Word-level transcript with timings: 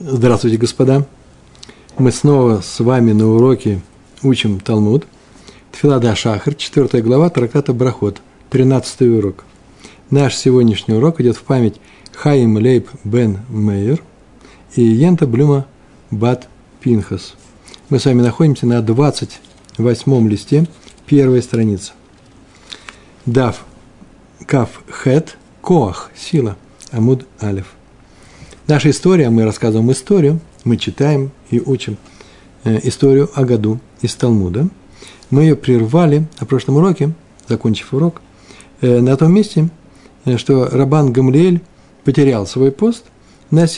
Здравствуйте, 0.00 0.58
господа. 0.58 1.04
Мы 1.98 2.12
снова 2.12 2.60
с 2.60 2.78
вами 2.78 3.10
на 3.10 3.26
уроке 3.34 3.80
учим 4.22 4.60
Талмуд. 4.60 5.04
Тфилада 5.72 6.14
Шахар, 6.14 6.54
4 6.54 7.02
глава 7.02 7.30
Траката 7.30 7.72
Брахот, 7.72 8.22
13 8.50 9.00
урок. 9.18 9.42
Наш 10.10 10.36
сегодняшний 10.36 10.94
урок 10.94 11.20
идет 11.20 11.36
в 11.36 11.42
память 11.42 11.80
Хаим 12.14 12.58
Лейб 12.58 12.88
Бен 13.02 13.40
Мейер 13.48 14.00
и 14.76 14.82
Йента 14.82 15.26
Блюма 15.26 15.66
Бат 16.12 16.48
Пинхас. 16.78 17.34
Мы 17.88 17.98
с 17.98 18.04
вами 18.04 18.22
находимся 18.22 18.66
на 18.66 18.80
28 18.82 20.28
листе, 20.28 20.68
первой 21.06 21.42
страницы. 21.42 21.90
Дав 23.26 23.64
Кав 24.46 24.80
Хет 25.02 25.36
Коах, 25.60 26.12
сила, 26.14 26.56
Амуд 26.92 27.26
Алиф. 27.42 27.77
Наша 28.68 28.90
история, 28.90 29.30
мы 29.30 29.44
рассказываем 29.44 29.90
историю, 29.92 30.40
мы 30.62 30.76
читаем 30.76 31.30
и 31.48 31.58
учим 31.58 31.96
э, 32.64 32.86
историю 32.86 33.30
о 33.34 33.46
году 33.46 33.80
из 34.02 34.14
Талмуда. 34.14 34.68
Мы 35.30 35.44
ее 35.44 35.56
прервали 35.56 36.28
на 36.38 36.44
прошлом 36.44 36.76
уроке, 36.76 37.12
закончив 37.48 37.94
урок, 37.94 38.20
э, 38.82 39.00
на 39.00 39.16
том 39.16 39.32
месте, 39.32 39.70
э, 40.26 40.36
что 40.36 40.68
Рабан 40.70 41.14
Гамлиэль 41.14 41.62
потерял 42.04 42.46
свой 42.46 42.70
пост 42.70 43.06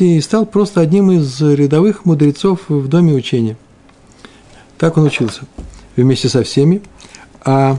и 0.01 0.21
стал 0.21 0.45
просто 0.45 0.81
одним 0.81 1.13
из 1.13 1.41
рядовых 1.41 2.05
мудрецов 2.05 2.63
в 2.69 2.89
доме 2.89 3.13
учения. 3.13 3.57
Так 4.77 4.97
он 4.97 5.05
учился 5.05 5.43
вместе 5.95 6.29
со 6.29 6.43
всеми, 6.43 6.83
а 7.45 7.79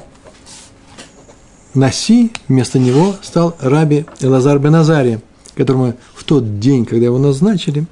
Наси 1.73 2.31
вместо 2.48 2.79
него 2.79 3.15
стал 3.21 3.57
раби 3.59 4.05
Элазар 4.21 4.59
Беназария– 4.59 5.20
которому 5.55 5.95
в 6.13 6.23
тот 6.23 6.59
день, 6.59 6.85
когда 6.85 7.05
его 7.05 7.17
назначили, 7.17 7.85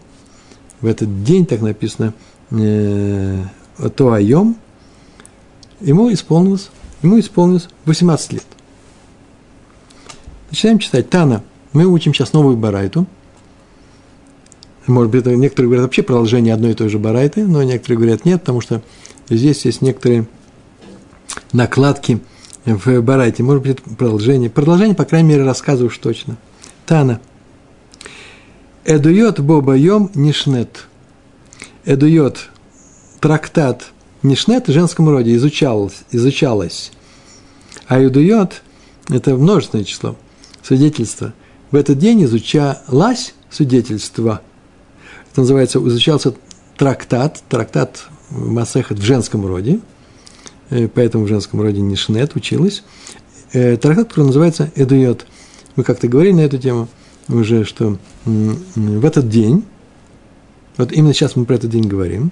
в 0.82 0.86
этот 0.86 1.24
день, 1.24 1.46
так 1.46 1.62
написано, 1.62 2.14
э, 2.52 3.44
ему 5.82 6.14
исполнилось, 6.14 6.70
ему 7.02 7.20
исполнилось 7.20 7.68
18 7.86 8.34
лет. 8.34 8.46
Начинаем 10.50 10.80
читать. 10.80 11.10
Тана. 11.10 11.44
Мы 11.74 11.86
учим 11.86 12.14
сейчас 12.14 12.34
новую 12.34 12.58
барайту. 12.58 13.06
Может 14.88 15.12
быть, 15.12 15.26
некоторые 15.26 15.68
говорят 15.68 15.84
вообще 15.84 16.02
продолжение 16.02 16.54
одной 16.54 16.72
и 16.72 16.74
той 16.74 16.90
же 16.90 16.98
барайты, 16.98 17.46
но 17.46 17.62
некоторые 17.62 17.98
говорят 17.98 18.26
нет, 18.26 18.40
потому 18.40 18.60
что 18.60 18.82
здесь 19.30 19.66
есть 19.66 19.84
некоторые 19.84 20.28
накладки 21.54 22.22
в 22.66 23.02
барайте. 23.02 23.44
Может 23.44 23.62
быть, 23.62 23.72
это 23.74 23.84
продолжение. 23.84 24.50
Продолжение, 24.50 24.96
по 24.96 25.06
крайней 25.06 25.30
мере, 25.30 25.44
рассказываю 25.44 25.90
уж 25.90 25.98
точно. 26.00 26.38
Тана. 26.88 27.22
Эдуйот 28.86 29.42
Бобайом 29.42 30.10
Нишнет. 30.16 30.86
Эдуйот 31.86 32.50
трактат 33.20 33.92
Нишнет 34.24 34.68
в 34.68 34.72
женском 34.72 35.10
роде 35.10 35.36
изучалось, 35.36 36.04
изучалось. 36.12 36.92
А 37.88 38.02
Эдуйот– 38.02 38.62
это 39.10 39.36
множественное 39.36 39.84
число, 39.84 40.16
свидетельство. 40.64 41.34
В 41.72 41.76
этот 41.76 41.98
день 41.98 42.24
изучалось 42.24 43.34
свидетельство. 43.50 44.42
Это 45.32 45.42
называется, 45.42 45.80
изучался 45.80 46.34
трактат, 46.78 47.44
трактат 47.50 48.06
Масехет 48.30 49.00
в 49.00 49.04
женском 49.04 49.46
роде, 49.46 49.82
э, 50.70 50.88
поэтому 50.88 51.26
в 51.26 51.28
женском 51.28 51.62
роде 51.62 51.82
Нишнет 51.82 52.36
училась. 52.36 52.84
Э, 53.52 53.76
трактат, 53.76 54.10
который 54.10 54.28
называется 54.28 54.72
Эдуйот. 54.76 55.26
Мы 55.76 55.84
как-то 55.84 56.08
говорили 56.08 56.34
на 56.34 56.42
эту 56.42 56.58
тему– 56.58 56.88
уже, 57.30 57.64
что 57.64 57.98
в 58.26 59.06
этот 59.06 59.30
день, 59.30 59.64
вот 60.78 60.92
именно 60.92 61.14
сейчас 61.14 61.36
мы 61.36 61.46
про 61.46 61.56
этот 61.56 61.70
день 61.70 61.88
говорим, 61.88 62.32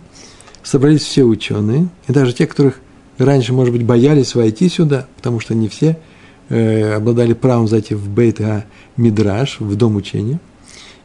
собрались 0.64 1.04
все 1.04 1.24
ученые, 1.24 1.88
и 2.08 2.12
даже 2.12 2.34
те, 2.34 2.48
которых 2.48 2.82
раньше, 3.18 3.54
может 3.54 3.74
быть, 3.74 3.86
боялись 3.86 4.36
войти 4.36 4.70
сюда, 4.70 5.08
потому 5.16 5.40
что 5.40 5.56
не 5.56 5.70
все 5.70 5.98
э, 6.50 6.94
обладали 6.94 7.34
правом 7.34 7.68
зайти 7.68 7.96
в 7.96 8.10
Бейт 8.10 8.42
Мидраш, 8.98 9.60
в 9.60 9.76
дом 9.76 9.96
учения. 9.96 10.40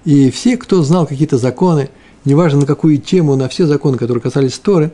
И 0.04 0.30
все, 0.30 0.56
кто 0.56 0.82
знал 0.82 1.06
какие-то 1.06 1.38
законы, 1.38 1.90
неважно 2.24 2.60
на 2.60 2.66
какую 2.66 2.98
тему, 2.98 3.36
на 3.36 3.48
все 3.48 3.66
законы, 3.66 3.98
которые 3.98 4.22
касались 4.22 4.58
Торы 4.58 4.92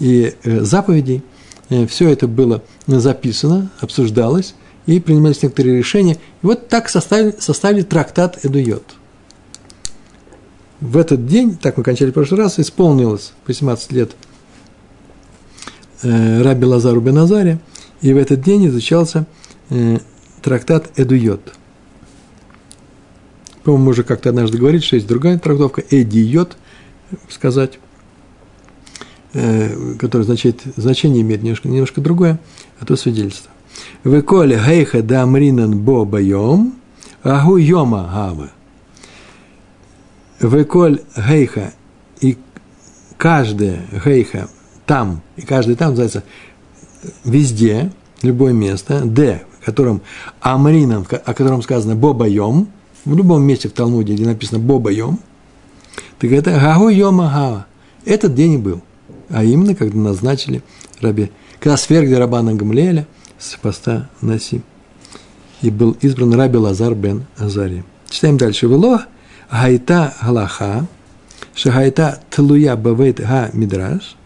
и 0.00 0.34
э, 0.42 0.60
заповедей, 0.60 1.22
э, 1.68 1.86
все 1.86 2.08
это 2.08 2.26
было 2.26 2.62
записано, 2.86 3.70
обсуждалось, 3.80 4.54
и 4.94 5.00
принимались 5.00 5.42
некоторые 5.42 5.78
решения. 5.78 6.14
И 6.14 6.46
вот 6.46 6.68
так 6.68 6.88
составили, 6.88 7.34
составили 7.38 7.82
трактат 7.82 8.44
Эдуйот. 8.44 8.94
В 10.80 10.96
этот 10.96 11.26
день, 11.26 11.56
так 11.56 11.76
мы 11.76 11.84
кончали 11.84 12.10
в 12.10 12.14
прошлый 12.14 12.40
раз, 12.40 12.58
исполнилось 12.58 13.32
18 13.46 13.92
лет 13.92 14.12
э, 16.02 16.42
Раби 16.42 16.64
Лазару 16.64 17.00
Беназаре, 17.00 17.58
и 18.00 18.12
в 18.12 18.16
этот 18.16 18.40
день 18.40 18.66
изучался 18.68 19.26
э, 19.68 19.98
трактат 20.42 20.90
Эдуйот. 20.98 21.54
По-моему, 23.62 23.84
мы 23.84 23.90
уже 23.90 24.04
как-то 24.04 24.30
однажды 24.30 24.58
говорили, 24.58 24.80
что 24.80 24.96
есть 24.96 25.06
другая 25.06 25.38
трактовка, 25.38 25.82
Эдиот, 25.90 26.56
сказать, 27.28 27.78
э, 29.34 29.94
которое 29.98 30.24
значит, 30.24 30.62
значение 30.76 31.20
имеет 31.20 31.42
немножко, 31.42 31.68
немножко 31.68 32.00
другое, 32.00 32.40
а 32.78 32.86
то 32.86 32.96
свидетельство. 32.96 33.50
Веколе 34.04 34.58
гейха 34.58 35.02
да 35.02 35.22
амринан 35.22 35.78
бо 35.78 36.04
байом, 36.04 36.74
агу 37.22 37.56
йома 37.56 38.08
гавы. 38.12 38.50
Веколь 40.40 41.02
гейха 41.16 41.72
и 42.20 42.38
каждая 43.18 43.80
гейха 44.04 44.48
там, 44.86 45.20
и 45.36 45.42
каждый 45.42 45.76
там 45.76 45.90
называется 45.90 46.24
везде, 47.24 47.92
любое 48.22 48.52
место, 48.52 49.02
д, 49.04 49.42
в 49.60 49.66
котором 49.66 50.00
амрином, 50.40 51.06
о 51.10 51.34
котором 51.34 51.62
сказано 51.62 51.94
бобайом, 51.94 52.68
в 53.04 53.14
любом 53.14 53.42
месте 53.42 53.68
в 53.68 53.72
Талмуде, 53.72 54.14
где 54.14 54.24
написано 54.24 54.58
бобайом, 54.58 55.20
так 56.18 56.32
это 56.32 56.58
гагу 56.58 56.88
йома 56.88 57.30
гава. 57.30 57.66
Этот 58.06 58.34
день 58.34 58.54
и 58.54 58.58
был. 58.58 58.80
А 59.28 59.44
именно, 59.44 59.74
когда 59.74 59.98
назначили 59.98 60.62
раби, 61.00 61.30
когда 61.60 61.76
свергли 61.76 62.14
Рабана 62.14 62.54
Гамлеля– 62.54 63.06
с 63.40 63.56
поста 63.56 64.08
Наси. 64.20 64.62
И 65.62 65.70
был 65.70 65.96
избран 66.00 66.34
Раби 66.34 66.58
Лазар 66.58 66.94
бен 66.94 67.24
Азари. 67.36 67.84
Читаем 68.08 68.36
дальше. 68.36 68.66
Вело 68.66 69.00
гайта 69.50 70.14
галаха, 70.22 70.86
шагайта 71.54 72.20
тлуя 72.30 72.76
бавейт 72.76 73.20
га 73.20 73.50
мидраш, 73.52 74.16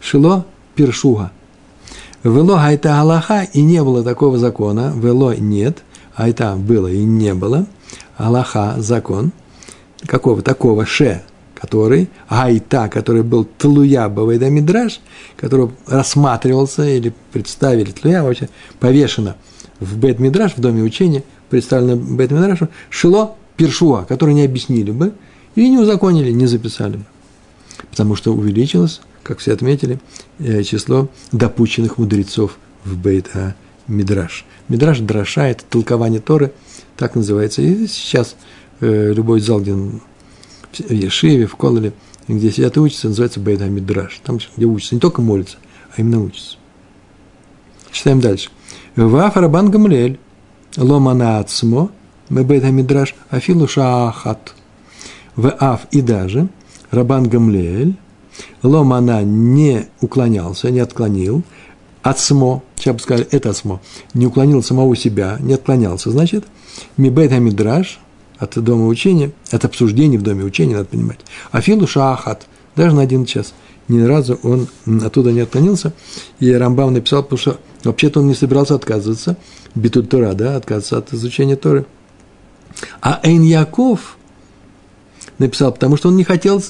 шило 0.00 0.44
пиршуга. 0.74 1.30
Вело 2.22 2.56
гайта 2.56 2.90
галаха, 2.90 3.42
и 3.52 3.62
не 3.62 3.82
было 3.82 4.04
такого 4.04 4.38
закона, 4.38 4.92
вело 4.94 5.32
нет, 5.34 5.82
айта 6.14 6.54
было 6.56 6.88
и 6.88 7.02
не 7.02 7.34
было, 7.34 7.66
галаха 8.18 8.74
закон, 8.78 9.32
какого 10.06 10.42
такого 10.42 10.86
ше, 10.86 11.22
который, 11.60 12.08
айта, 12.28 12.88
который 12.88 13.22
был 13.22 13.46
тлуя 13.58 14.08
бавайда 14.08 14.48
мидраш, 14.48 15.00
который 15.36 15.70
рассматривался 15.86 16.84
или 16.84 17.12
представили, 17.32 17.90
тлуя 17.90 18.22
вообще 18.22 18.48
повешено 18.78 19.36
в 19.78 19.96
бет 19.98 20.18
мидраш, 20.18 20.54
в 20.56 20.60
доме 20.60 20.82
учения, 20.82 21.22
представлено 21.50 21.96
бет 21.96 22.30
мидрашу, 22.30 22.68
шило 22.88 23.36
першуа, 23.56 24.04
который 24.04 24.34
не 24.34 24.44
объяснили 24.44 24.90
бы 24.90 25.12
и 25.54 25.68
не 25.68 25.78
узаконили, 25.78 26.30
не 26.30 26.46
записали 26.46 26.96
бы. 26.96 27.04
Потому 27.90 28.16
что 28.16 28.32
увеличилось, 28.32 29.00
как 29.22 29.38
все 29.38 29.52
отметили, 29.52 30.00
э, 30.38 30.62
число 30.62 31.08
допущенных 31.32 31.98
мудрецов 31.98 32.58
в 32.84 32.96
бейт 32.96 33.30
а 33.34 33.54
мидраш. 33.86 34.46
Мидраш 34.68 35.00
драша– 35.00 35.46
это 35.48 35.64
толкование 35.68 36.20
Торы, 36.20 36.52
так 36.96 37.14
называется. 37.16 37.60
И 37.60 37.86
сейчас 37.86 38.36
э, 38.80 39.12
любой 39.14 39.40
зал, 39.40 39.60
где 39.60 39.74
в 40.78 40.92
Ешиве, 40.92 41.46
в 41.46 41.56
Кололе, 41.56 41.92
где 42.28 42.50
сидят 42.50 42.76
и 42.76 42.80
учатся, 42.80 43.08
называется 43.08 43.40
Бейт 43.40 43.60
Мидраш. 43.60 44.20
Там, 44.22 44.38
где 44.56 44.66
учатся, 44.66 44.94
не 44.94 45.00
только 45.00 45.22
молятся, 45.22 45.56
а 45.94 46.00
именно 46.00 46.22
учатся. 46.22 46.56
Читаем 47.90 48.20
дальше. 48.20 48.50
Ваф 48.96 49.36
Рабан 49.36 49.70
Гамлель, 49.70 50.18
Ломана 50.76 51.38
Ацмо, 51.38 51.90
Бейт 52.28 52.64
Мидраш, 52.64 53.14
Афилу 53.30 53.66
Шаахат. 53.66 54.54
В 55.36 55.50
Аф 55.58 55.86
и 55.90 56.02
даже 56.02 56.48
Рабан 56.90 57.28
Гамлель, 57.28 57.96
Ломана 58.62 59.22
не 59.22 59.86
уклонялся, 60.00 60.70
не 60.70 60.80
отклонил, 60.80 61.42
Ацмо, 62.02 62.62
сейчас 62.76 62.94
бы 62.94 63.00
сказали, 63.00 63.28
это 63.30 63.50
Ацмо, 63.50 63.80
не 64.14 64.26
уклонил 64.26 64.62
самого 64.62 64.96
себя, 64.96 65.36
не 65.40 65.54
отклонялся, 65.54 66.10
значит, 66.10 66.44
Мибейт 66.96 67.32
Мидраш, 67.32 68.00
от 68.40 68.58
дома 68.58 68.86
учения, 68.86 69.32
от 69.52 69.64
обсуждений 69.64 70.18
в 70.18 70.22
доме 70.22 70.44
учения, 70.44 70.74
надо 70.74 70.86
понимать. 70.86 71.20
Афилу 71.52 71.86
шахат, 71.86 72.46
даже 72.74 72.96
на 72.96 73.02
один 73.02 73.26
час. 73.26 73.52
Ни 73.86 74.00
разу 74.02 74.38
он 74.42 74.66
оттуда 75.04 75.30
не 75.30 75.40
отклонился. 75.40 75.92
И 76.38 76.50
Рамбам 76.50 76.94
написал, 76.94 77.22
потому 77.22 77.38
что 77.38 77.58
вообще-то 77.84 78.20
он 78.20 78.28
не 78.28 78.34
собирался 78.34 78.74
отказываться, 78.74 79.36
битут 79.74 80.08
Тора, 80.08 80.32
да, 80.32 80.56
отказываться 80.56 80.98
от 80.98 81.12
изучения 81.12 81.56
Торы. 81.56 81.84
А 83.02 83.20
Эйн 83.22 83.42
Яков 83.42 84.16
написал, 85.38 85.72
потому 85.72 85.96
что 85.96 86.08
он 86.08 86.16
не 86.16 86.24
хотел 86.24 86.62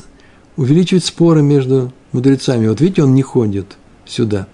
увеличивать 0.56 1.04
споры 1.04 1.42
между 1.42 1.92
мудрецами. 2.12 2.66
Вот 2.66 2.80
видите, 2.80 3.04
он 3.04 3.14
не 3.14 3.22
ходит 3.22 3.76
сюда. 4.06 4.48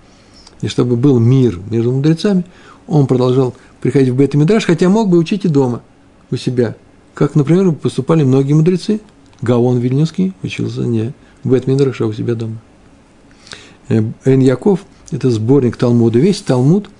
И 0.60 0.68
чтобы 0.68 0.96
был 0.96 1.18
мир 1.18 1.58
между 1.70 1.92
мудрецами, 1.92 2.44
он 2.86 3.06
продолжал 3.06 3.54
приходить 3.80 4.10
в 4.10 4.16
бет 4.16 4.34
Мидраш, 4.34 4.66
хотя 4.66 4.88
мог 4.88 5.08
бы 5.08 5.18
учить 5.18 5.44
и 5.44 5.48
дома 5.48 5.82
у 6.30 6.36
себя. 6.36 6.76
Как, 7.16 7.34
например, 7.34 7.72
поступали 7.72 8.24
многие 8.24 8.52
мудрецы. 8.52 9.00
Гаон 9.40 9.78
Вильнюсский 9.78 10.34
учился 10.42 10.82
не 10.82 11.14
в 11.44 11.50
бет 11.50 11.66
Мидраш, 11.66 12.02
а 12.02 12.06
у 12.06 12.12
себя 12.12 12.34
дома. 12.34 12.58
Э, 13.88 14.02
Эн 14.26 14.40
Яков– 14.40 14.84
это 15.10 15.30
сборник 15.30 15.78
Талмуда. 15.78 16.18
Весь 16.18 16.42
Талмуд 16.42 16.90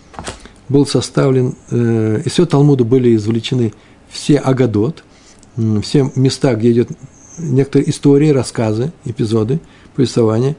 был 0.71 0.87
составлен, 0.87 1.55
э, 1.71 2.23
из 2.25 2.33
всего 2.33 2.47
Талмуда 2.47 2.85
были 2.85 3.15
извлечены 3.15 3.75
все 4.09 4.39
Агадот, 4.39 5.05
все 5.83 6.11
места, 6.17 6.55
где 6.55 6.73
идет 6.73 6.89
некоторые 7.37 7.91
истории, 7.91 8.31
рассказы, 8.31 8.93
эпизоды, 9.05 9.61
повествования, 9.95 10.57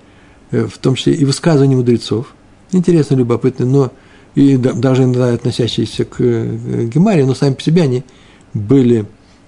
э, 0.51 0.68
в 0.68 0.77
том 0.77 0.94
числе 0.94 1.15
и 1.15 1.25
высказывания 1.25 1.75
мудрецов. 1.75 2.36
Интересно, 2.74 3.15
любопытно, 3.15 3.65
но 3.65 3.92
и 4.36 4.56
даже 4.56 5.06
иногда 5.06 5.33
относящиеся 5.33 6.06
к 6.06 6.19
Гемаре, 6.19 7.25
но 7.25 7.33
сами 7.33 7.56
по 7.56 7.63
себе 7.63 7.81
они 7.81 8.04
были 8.54 9.07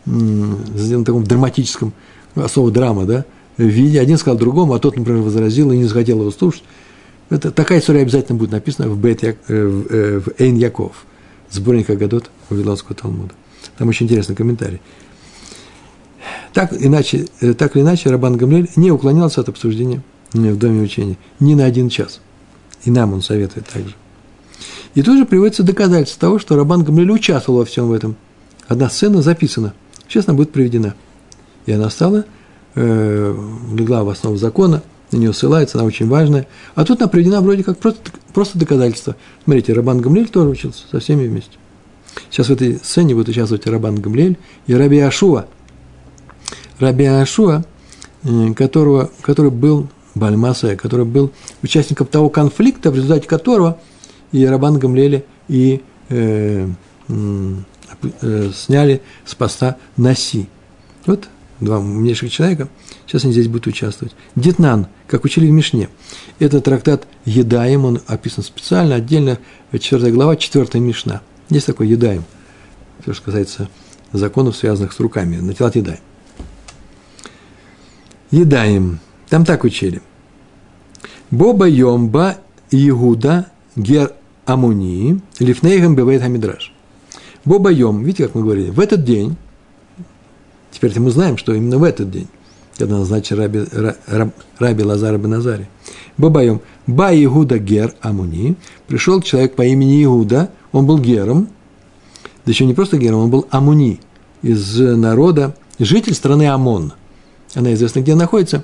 в 0.10 1.04
таком 1.04 1.24
драматическом, 1.24 1.94
особо 2.36 2.72
драма, 2.72 3.06
да, 3.06 3.26
виде. 3.58 4.00
Один 4.00 4.18
сказал 4.18 4.38
другому, 4.38 4.74
а 4.74 4.80
тот, 4.80 4.98
например, 4.98 5.22
возразил 5.22 5.72
и 5.72 5.78
не 5.78 5.86
захотел 5.86 6.22
его 6.22 6.32
слушать. 6.32 6.64
Это, 7.30 7.52
такая 7.52 7.80
история 7.80 8.02
обязательно 8.02 8.38
будет 8.38 8.52
написана 8.52 8.90
в, 8.90 8.98
Бет, 9.00 9.24
э, 9.24 9.36
в, 9.48 9.86
э, 9.94 10.20
в 10.20 10.42
Эйн 10.42 10.58
Яков, 10.58 11.06
сборник 11.52 11.90
Агадот 11.90 12.32
Вавилонского 12.50 12.96
Талмуда. 12.96 13.34
Там 13.78 13.88
очень 13.90 14.08
интересный 14.08 14.36
комментарий. 14.36 14.82
Так, 16.54 16.74
иначе, 16.74 17.28
э, 17.42 17.54
так 17.54 17.76
или 17.76 17.84
иначе, 17.84 18.10
Рабан 18.10 18.36
Гамлель 18.36 18.70
не 18.76 18.92
уклонялся 18.92 19.42
от 19.42 19.50
обсуждения 19.50 20.02
в 20.34 20.58
Доме 20.58 20.82
учения 20.82 21.18
ни 21.40 21.54
на 21.54 21.66
один 21.66 21.90
час. 21.90 22.20
И 22.84 22.92
нам 22.92 23.14
он 23.14 23.22
советует 23.22 23.68
также. 23.68 23.94
И 24.96 25.04
тут 25.04 25.18
же 25.18 25.26
приводится 25.26 25.64
доказательство 25.64 26.20
того, 26.22 26.40
что 26.40 26.56
Рабан 26.56 26.84
Гамлель 26.84 27.12
участвовал 27.12 27.60
во 27.60 27.66
всем 27.66 27.92
этом. 27.92 28.16
Одна 28.68 28.90
сцена 28.90 29.22
записана. 29.22 29.74
Сейчас 30.10 30.28
она 30.28 30.36
будет 30.36 30.52
приведена. 30.52 30.96
И 31.66 31.72
она 31.72 31.90
стала, 31.90 32.26
э, 32.76 33.36
легла 33.74 34.04
в 34.04 34.10
основу 34.10 34.36
закона– 34.36 34.84
на 35.12 35.18
нее 35.18 35.34
ссылается, 35.34 35.78
она 35.78 35.88
очень 35.88 36.08
важная. 36.08 36.48
А 36.76 36.86
тут 36.86 37.02
она 37.02 37.08
приведена 37.08 37.42
вроде 37.42 37.64
как 37.64 37.78
просто, 37.78 38.12
просто 38.34 38.60
доказательство. 38.60 39.16
Смотрите, 39.44 39.74
Рабан 39.74 40.02
Гамлель 40.02 40.30
тоже 40.30 40.50
учился 40.50 40.84
со 40.90 41.00
всеми 41.00 41.28
вместе. 41.28 41.58
Сейчас 42.30 42.48
в 42.48 42.52
этой 42.52 42.78
сцене 42.78 43.16
будет 43.16 43.30
участвовать 43.30 43.66
Рабан 43.68 43.96
Гамлель 43.96 44.38
и 44.68 44.74
Раби 44.74 45.00
Ашуа. 45.00 45.48
Раби 46.80 47.06
Ашуа, 47.06 47.64
э, 48.24 48.54
которого, 48.54 49.10
который 49.22 49.52
был 49.52 49.88
Бальмасая, 50.16 50.76
который 50.76 51.06
был 51.06 51.32
участником 51.64 52.08
того 52.08 52.30
конфликта, 52.30 52.92
в 52.92 52.96
результате 52.96 53.28
которого 53.28 53.80
и 54.32 54.46
Рабан 54.46 54.78
Гамлеля 54.78 55.24
и 55.48 55.82
э, 56.10 56.68
сняли 58.54 59.02
с 59.26 59.36
поста 59.36 59.78
Наси. 59.98 60.48
Вот 61.06 61.28
два 61.60 61.80
умнейших 61.80 62.32
человека, 62.32 62.70
сейчас 63.06 63.24
они 63.24 63.34
здесь 63.34 63.48
будут 63.48 63.68
участвовать. 63.68 64.16
Детнан, 64.36 64.88
как 65.08 65.26
учили 65.26 65.48
в 65.48 65.52
Мишне. 65.52 65.90
Это 66.40 66.62
трактат 66.62 67.08
Едаем, 67.26 67.86
он 67.86 68.02
описан 68.08 68.44
специально, 68.44 68.96
отдельно, 68.96 69.40
4 69.78 70.12
глава, 70.12 70.36
4 70.36 70.80
Мишна. 70.80 71.22
Есть 71.50 71.66
такой 71.66 71.88
Едаем, 71.88 72.24
все, 73.02 73.14
что 73.14 73.26
касается 73.26 73.70
законов, 74.14 74.56
связанных 74.56 74.94
с 74.94 75.00
руками, 75.00 75.38
на 75.38 75.54
тела 75.54 75.72
Едаем. 75.74 76.00
Едаем, 78.32 79.00
там 79.28 79.44
так 79.44 79.64
учили. 79.64 80.02
Боба 81.32 81.68
Йомба 81.68 82.38
Иуда 82.72 83.52
Гер 83.76 84.14
Амуни 84.46 85.22
Лифнейгам 85.40 85.96
Бевейт 85.96 86.22
Хамидраш. 86.22 86.74
Боба 87.50 87.72
Йом, 87.72 88.04
видите, 88.04 88.26
как 88.26 88.36
мы 88.36 88.44
говорили, 88.44 88.70
в 88.70 88.80
этот 88.80 89.04
день, 89.04 89.36
Теперь 90.72 91.00
мы 91.00 91.10
знаем, 91.10 91.36
что 91.36 91.52
именно 91.56 91.80
в 91.80 91.84
этот 91.84 92.12
день, 92.12 92.28
когда 92.78 93.00
назначили 93.00 93.40
раби, 93.40 93.66
раб, 94.06 94.36
раби 94.60 94.84
Лазара 94.84 95.18
Беназари, 95.18 95.68
Бабаем, 96.16 96.62
Ба 96.86 97.10
Игуда 97.12 97.58
Гер 97.58 97.96
Амуни, 98.02 98.56
пришел 98.86 99.20
человек 99.24 99.56
по 99.56 99.64
имени 99.64 100.04
Иуда, 100.04 100.52
он 100.72 100.86
был 100.86 101.00
Гером, 101.00 101.50
да 102.46 102.52
еще 102.52 102.68
не 102.68 102.76
просто 102.76 102.98
Гером, 103.00 103.22
он 103.22 103.30
был 103.32 103.48
Амуни, 103.50 104.00
из 104.44 104.78
народа, 104.78 105.56
житель 105.80 106.14
страны 106.14 106.48
Амон. 106.50 106.94
Она 107.56 107.74
известна, 107.74 108.02
где 108.02 108.14
находится, 108.14 108.64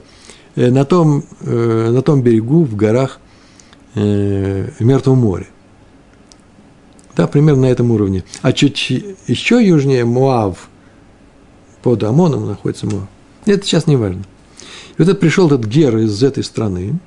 э, 0.56 0.70
на 0.70 0.86
том, 0.86 1.24
э, 1.42 1.90
на 1.90 2.04
том 2.04 2.22
берегу, 2.22 2.66
в 2.66 2.76
горах, 2.76 3.20
э, 3.96 4.70
в 4.78 4.84
Мертвом 4.84 5.18
море. 5.18 5.48
Да, 7.16 7.28
примерно 7.28 7.64
на 7.64 7.66
этом 7.68 7.92
уровне. 7.92 8.24
А 8.42 8.52
чуть 8.52 8.90
еще 9.28 9.66
южнее 9.66 10.06
Муав– 10.06 10.70
под 11.86 12.02
Амоном 12.02 12.48
находится 12.48 12.88
Моав. 12.88 13.08
Это 13.46 13.64
сейчас 13.64 13.86
не 13.86 13.96
важно. 13.96 14.24
И 14.58 14.96
вот 14.98 15.08
этот 15.08 15.20
пришел 15.20 15.46
этот 15.46 15.68
Гер 15.68 15.96
из 16.00 16.24
этой 16.24 16.44
страны, 16.44 16.98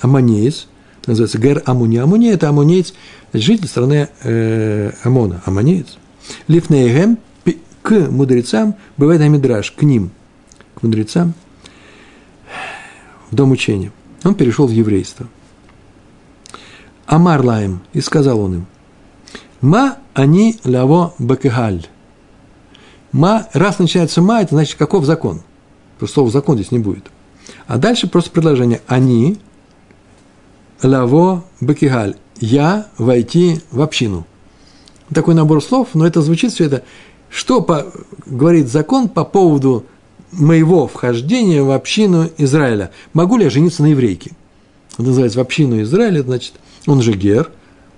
Амонеец, 0.00 0.68
называется 1.06 1.38
Гер 1.38 1.60
Амуни. 1.66 1.96
Амуни– 1.96 2.30
это 2.32 2.48
амунеец, 2.48 2.94
житель 3.32 3.66
страны 3.66 4.08
э, 4.22 4.92
Амона, 5.02 5.42
амонеец. 5.44 5.98
Лифнейгем 6.46 7.18
к 7.82 7.90
мудрецам, 7.90 8.76
бывает 8.96 9.20
Амидраж, 9.22 9.72
к 9.72 9.82
ним, 9.82 10.12
к 10.76 10.84
мудрецам, 10.84 11.34
в 13.28 13.34
дом 13.34 13.50
учения. 13.50 13.90
Он 14.22 14.36
перешел 14.36 14.68
в 14.68 14.70
еврейство. 14.70 15.26
Амар 17.06 17.44
лаем, 17.44 17.80
и 17.92 18.00
сказал 18.00 18.38
он 18.38 18.54
им, 18.54 18.66
«Ма 19.62 19.96
они 20.12 20.58
лаво 20.64 21.14
бакегаль». 21.18 21.86
Ма, 23.12 23.48
раз 23.52 23.78
начинается 23.78 24.20
ма, 24.20 24.40
это 24.42 24.54
значит, 24.54 24.76
каков 24.76 25.04
закон? 25.04 25.42
Просто 25.98 26.14
слова 26.14 26.30
закон 26.30 26.56
здесь 26.56 26.72
не 26.72 26.78
будет. 26.78 27.04
А 27.66 27.78
дальше 27.78 28.08
просто 28.08 28.30
предложение. 28.30 28.80
Они, 28.86 29.38
лаво, 30.82 31.44
бакигаль. 31.60 32.16
Я 32.40 32.88
войти 32.98 33.60
в 33.70 33.82
общину. 33.82 34.26
Такой 35.14 35.34
набор 35.34 35.62
слов, 35.62 35.88
но 35.94 36.06
это 36.06 36.22
звучит 36.22 36.52
все 36.52 36.64
это. 36.64 36.82
Что 37.28 37.60
по, 37.60 37.86
говорит 38.26 38.68
закон 38.68 39.08
по 39.08 39.24
поводу 39.24 39.86
моего 40.32 40.88
вхождения 40.88 41.62
в 41.62 41.70
общину 41.70 42.28
Израиля? 42.38 42.90
Могу 43.12 43.36
ли 43.36 43.44
я 43.44 43.50
жениться 43.50 43.82
на 43.82 43.88
еврейке? 43.88 44.32
Это 44.94 45.02
называется 45.02 45.38
в 45.38 45.42
общину 45.42 45.80
Израиля, 45.82 46.22
значит, 46.22 46.54
он 46.86 47.00
же 47.00 47.12
гер, 47.12 47.50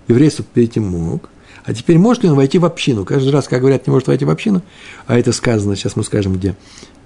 еврейство 0.08 0.44
перейти 0.44 0.80
мог. 0.80 1.30
А 1.64 1.72
теперь 1.72 1.98
может 1.98 2.22
ли 2.22 2.28
он 2.28 2.36
войти 2.36 2.58
в 2.58 2.64
общину? 2.64 3.04
Каждый 3.04 3.30
раз, 3.30 3.48
как 3.48 3.60
говорят, 3.60 3.86
не 3.86 3.90
может 3.90 4.08
войти 4.08 4.24
в 4.24 4.30
общину, 4.30 4.62
а 5.06 5.18
это 5.18 5.32
сказано, 5.32 5.76
сейчас 5.76 5.96
мы 5.96 6.04
скажем 6.04 6.34
где, 6.34 6.56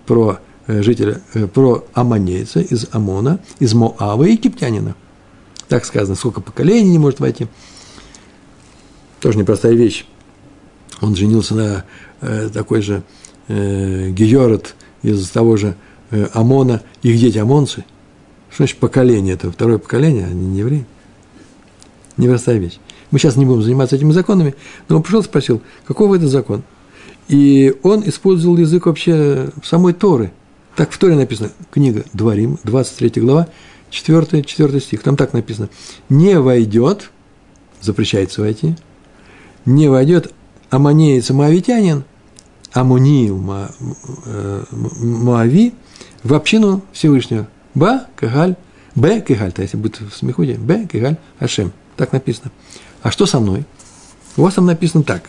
про 0.05 0.41
э, 0.67 0.83
жителя, 0.83 1.21
э, 1.35 1.47
про 1.47 1.85
аманейца 1.95 2.61
из 2.61 2.87
Амона, 2.91 3.39
из 3.61 3.75
Моава 3.75 4.25
и 4.25 4.33
египтянина. 4.33 4.97
Так 5.69 5.85
сказано, 5.85 6.17
сколько 6.17 6.41
поколений 6.41 6.91
не 6.91 6.99
может 6.99 7.21
войти. 7.21 7.47
Тоже 9.21 9.39
непростая 9.39 9.75
вещь. 9.75 10.07
Он 11.01 11.15
женился 11.15 11.55
на 11.55 11.85
э, 12.21 12.49
такой 12.53 12.83
же 12.83 13.03
э, 13.47 14.11
Георот 14.11 14.75
из 15.03 15.29
того 15.29 15.57
же 15.57 15.77
э, 16.11 16.27
Амона, 16.33 16.83
их 17.03 17.19
дети 17.21 17.39
амонцы. 17.39 17.85
Что 18.49 18.65
значит 18.65 18.79
поколение? 18.79 19.35
Это 19.35 19.53
второе 19.53 19.79
поколение, 19.79 20.27
они 20.27 20.47
не 20.47 20.59
евреи. 20.61 20.87
Непростая 22.17 22.59
вещь. 22.59 22.79
Мы 23.11 23.19
сейчас 23.19 23.37
не 23.37 23.47
будем 23.47 23.63
заниматься 23.63 23.97
этими 23.97 24.13
законами, 24.13 24.55
но 24.89 24.97
он 24.97 25.03
пришел 25.03 25.21
и 25.21 25.25
спросил, 25.25 25.63
каков 25.87 26.13
это 26.13 26.29
закон? 26.29 26.63
И 27.29 27.75
он 27.83 28.03
использовал 28.09 28.57
язык 28.57 28.87
вообще 28.87 29.51
самой 29.63 29.93
Торы. 29.93 30.33
Так 30.77 30.91
в 30.91 30.99
Торе 30.99 31.15
написано, 31.15 31.51
книга 31.71 32.05
Дворим, 32.13 32.59
23 32.65 33.23
глава, 33.23 33.49
4, 33.91 34.43
4 34.45 34.81
стих, 34.81 35.03
там 35.03 35.17
так 35.17 35.33
написано. 35.33 35.69
Не 36.09 36.39
войдет, 36.39 37.11
запрещается 37.81 38.43
войти, 38.43 38.77
не 39.65 39.89
войдет 39.89 40.33
аманеец 40.71 41.31
моавитянин, 41.31 42.05
амуни 42.73 43.31
э, 44.27 44.65
моави, 44.73 45.75
в 46.23 46.35
общину 46.35 46.83
Всевышнего. 46.93 47.49
Ба, 47.75 48.07
кагаль, 48.17 48.57
б, 48.95 49.21
кагаль, 49.21 49.53
то 49.53 49.63
если 49.63 49.77
будет 49.77 50.01
в 50.01 50.15
смехуде, 50.15 50.55
б, 50.55 50.87
кагаль, 50.91 51.17
ашем. 51.39 51.73
Так 51.97 52.13
написано. 52.13 52.51
А 53.03 53.11
что 53.11 53.27
со 53.27 53.41
мной? 53.41 53.65
У 54.37 54.43
вас 54.43 54.55
там 54.55 54.67
написано 54.67 55.03
так. 55.03 55.25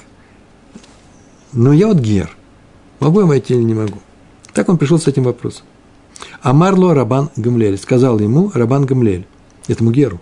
Но 1.54 1.74
я 1.74 1.88
вот 1.88 1.98
гер. 1.98 2.36
Могу 3.00 3.22
я 3.22 3.26
войти 3.26 3.54
или 3.54 3.64
не 3.64 3.74
могу? 3.74 4.00
Так 4.54 4.70
он 4.70 4.78
пришел 4.78 5.00
с 5.00 5.08
этим 5.08 5.24
вопросом. 5.24 5.66
А 6.42 6.54
Марло 6.54 6.94
Рабан 6.94 7.30
Гамлель. 7.36 7.78
Сказал 7.78 8.20
ему 8.20 8.52
Рабан 8.54 8.86
Гамлель, 8.86 9.26
этому 9.68 9.92
геру. 9.92 10.20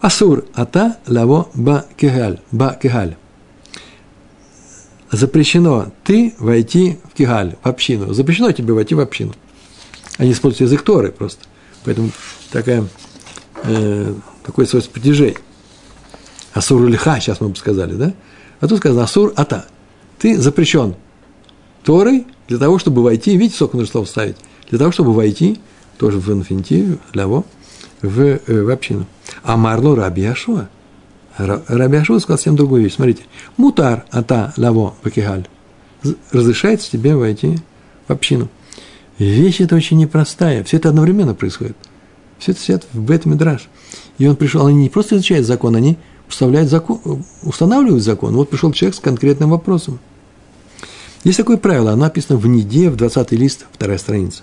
Асур 0.00 0.44
ата 0.54 0.98
лаво 1.06 1.48
ба 1.54 1.86
кегаль. 1.96 2.40
Ба 2.52 2.76
кегаль. 2.80 3.16
запрещено 5.10 5.92
ты 6.04 6.34
войти 6.38 6.98
в 7.10 7.16
Кигаль, 7.16 7.56
в 7.62 7.66
общину. 7.66 8.12
Запрещено 8.12 8.52
тебе 8.52 8.74
войти 8.74 8.94
в 8.94 9.00
общину. 9.00 9.34
Они 10.18 10.32
используют 10.32 10.70
язык 10.70 10.82
Торы 10.82 11.12
просто. 11.12 11.44
Поэтому 11.84 12.10
такая, 12.50 12.86
э, 13.64 14.14
такой 14.44 14.66
свойство 14.66 14.92
падежей. 14.92 15.38
Асур 16.54 16.86
лиха, 16.86 17.20
сейчас 17.20 17.40
мы 17.40 17.48
бы 17.48 17.56
сказали, 17.56 17.94
да? 17.94 18.12
А 18.60 18.68
тут 18.68 18.78
сказано 18.78 19.04
Асур 19.04 19.32
ата. 19.36 19.66
Ты 20.18 20.38
запрещен 20.38 20.94
Торой 21.84 22.26
для 22.48 22.58
того, 22.58 22.78
чтобы 22.78 23.02
войти, 23.02 23.36
видите, 23.36 23.56
сколько 23.56 23.76
нужно 23.76 23.92
слов 23.92 24.08
ставить, 24.08 24.36
для 24.68 24.78
того, 24.78 24.90
чтобы 24.90 25.12
войти, 25.12 25.60
тоже 25.98 26.18
в 26.18 26.30
инфинитиве, 26.30 26.98
для 27.12 27.22
того, 27.24 27.44
в, 28.02 28.20
э, 28.20 28.40
в 28.46 28.70
общину. 28.70 29.06
А 29.42 29.56
Марло 29.56 29.96
Раби 29.96 30.22
Яшуа. 30.22 30.68
Раби 31.36 31.96
Яшуа 31.96 32.18
сказал 32.18 32.38
совсем 32.38 32.56
другую 32.56 32.82
вещь. 32.82 32.94
Смотрите. 32.94 33.22
Мутар 33.56 34.04
ата 34.10 34.52
лаво 34.56 34.94
бакигаль. 35.04 35.46
Разрешается 36.32 36.90
тебе 36.90 37.16
войти 37.16 37.58
в 38.06 38.12
общину. 38.12 38.48
Вещь 39.18 39.60
эта 39.60 39.74
очень 39.74 39.98
непростая. 39.98 40.62
Все 40.64 40.76
это 40.76 40.88
одновременно 40.88 41.34
происходит. 41.34 41.76
Все 42.38 42.52
это 42.52 42.60
сидят 42.60 42.86
в 42.92 43.10
этом 43.10 43.32
Мидраш. 43.32 43.68
И 44.18 44.26
он 44.26 44.36
пришел, 44.36 44.66
они 44.66 44.78
не 44.78 44.88
просто 44.88 45.16
изучают 45.16 45.46
закон, 45.46 45.74
они 45.74 45.96
устанавливают 46.28 46.70
закон, 46.70 47.24
устанавливают 47.42 48.04
закон. 48.04 48.34
Вот 48.34 48.50
пришел 48.50 48.72
человек 48.72 48.96
с 48.96 49.00
конкретным 49.00 49.50
вопросом. 49.50 49.98
Есть 51.24 51.38
такое 51.38 51.56
правило, 51.56 51.92
оно 51.92 52.04
написано 52.04 52.38
в 52.38 52.46
Ниде, 52.46 52.90
в 52.90 52.96
20 52.96 53.32
лист, 53.32 53.66
вторая 53.72 53.98
страница. 53.98 54.42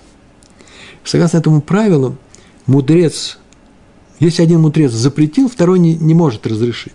Согласно 1.03 1.37
этому 1.37 1.61
правилу, 1.61 2.17
мудрец, 2.65 3.37
если 4.19 4.43
один 4.43 4.61
мудрец 4.61 4.91
запретил, 4.91 5.49
второй 5.49 5.79
не, 5.79 5.95
не 5.95 6.13
может 6.13 6.45
разрешить. 6.47 6.93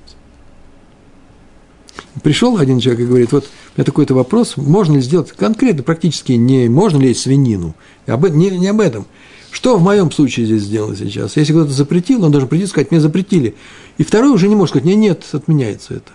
Пришел 2.23 2.59
один 2.59 2.81
человек 2.81 3.03
и 3.03 3.07
говорит, 3.07 3.33
вот 3.33 3.45
у 3.45 3.79
меня 3.79 3.85
такой-то 3.85 4.15
вопрос, 4.15 4.57
можно 4.57 4.95
ли 4.95 5.01
сделать 5.01 5.33
конкретно, 5.33 5.83
практически 5.83 6.33
не 6.33 6.69
можно 6.69 6.99
ли 6.99 7.09
есть 7.09 7.21
свинину, 7.21 7.75
об, 8.07 8.27
не, 8.29 8.51
не 8.51 8.69
об 8.69 8.81
этом. 8.81 9.07
Что 9.51 9.77
в 9.77 9.83
моем 9.83 10.13
случае 10.13 10.47
здесь 10.47 10.63
сделано 10.63 10.97
сейчас? 10.97 11.37
Если 11.37 11.53
кто-то 11.53 11.73
запретил, 11.73 12.25
он 12.25 12.31
должен 12.31 12.49
прийти 12.49 12.65
и 12.65 12.69
сказать, 12.69 12.91
мне 12.91 13.01
запретили. 13.01 13.57
И 14.01 14.03
второй 14.03 14.31
уже 14.31 14.49
не 14.49 14.55
может 14.55 14.71
сказать, 14.71 14.87
нет, 14.87 14.97
нет, 14.97 15.27
отменяется 15.31 15.93
это. 15.93 16.11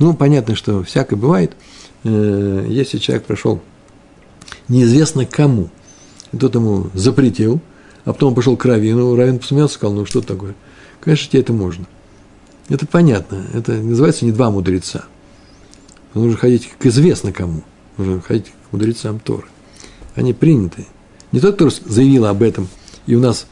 Ну, 0.00 0.12
понятно, 0.12 0.56
что 0.56 0.82
всякое 0.82 1.14
бывает. 1.14 1.52
Э, 2.02 2.66
если 2.68 2.98
человек 2.98 3.26
прошел 3.26 3.62
неизвестно 4.66 5.24
кому, 5.24 5.70
тот 6.36 6.56
ему 6.56 6.88
запретил, 6.94 7.60
а 8.04 8.12
потом 8.12 8.30
он 8.30 8.34
пошел 8.34 8.56
к 8.56 8.64
Равину, 8.64 9.14
Равин 9.14 9.38
посмеялся, 9.38 9.74
сказал, 9.74 9.94
ну, 9.94 10.04
что 10.04 10.20
такое? 10.20 10.56
Конечно, 10.98 11.30
тебе 11.30 11.42
это 11.42 11.52
можно. 11.52 11.86
Это 12.68 12.88
понятно. 12.88 13.46
Это 13.54 13.74
называется 13.74 14.24
не 14.24 14.32
два 14.32 14.50
мудреца. 14.50 15.04
Нужно 16.14 16.36
ходить 16.36 16.70
к 16.76 16.86
известно 16.86 17.32
кому. 17.32 17.62
Нужно 17.98 18.20
ходить 18.20 18.46
к 18.46 18.72
мудрецам 18.72 19.20
Торы. 19.20 19.46
Они 20.16 20.32
приняты. 20.32 20.88
Не 21.30 21.38
тот, 21.38 21.54
кто 21.54 21.70
заявил 21.70 22.26
об 22.26 22.42
этом, 22.42 22.66
и 23.06 23.14
у 23.14 23.20
нас 23.20 23.46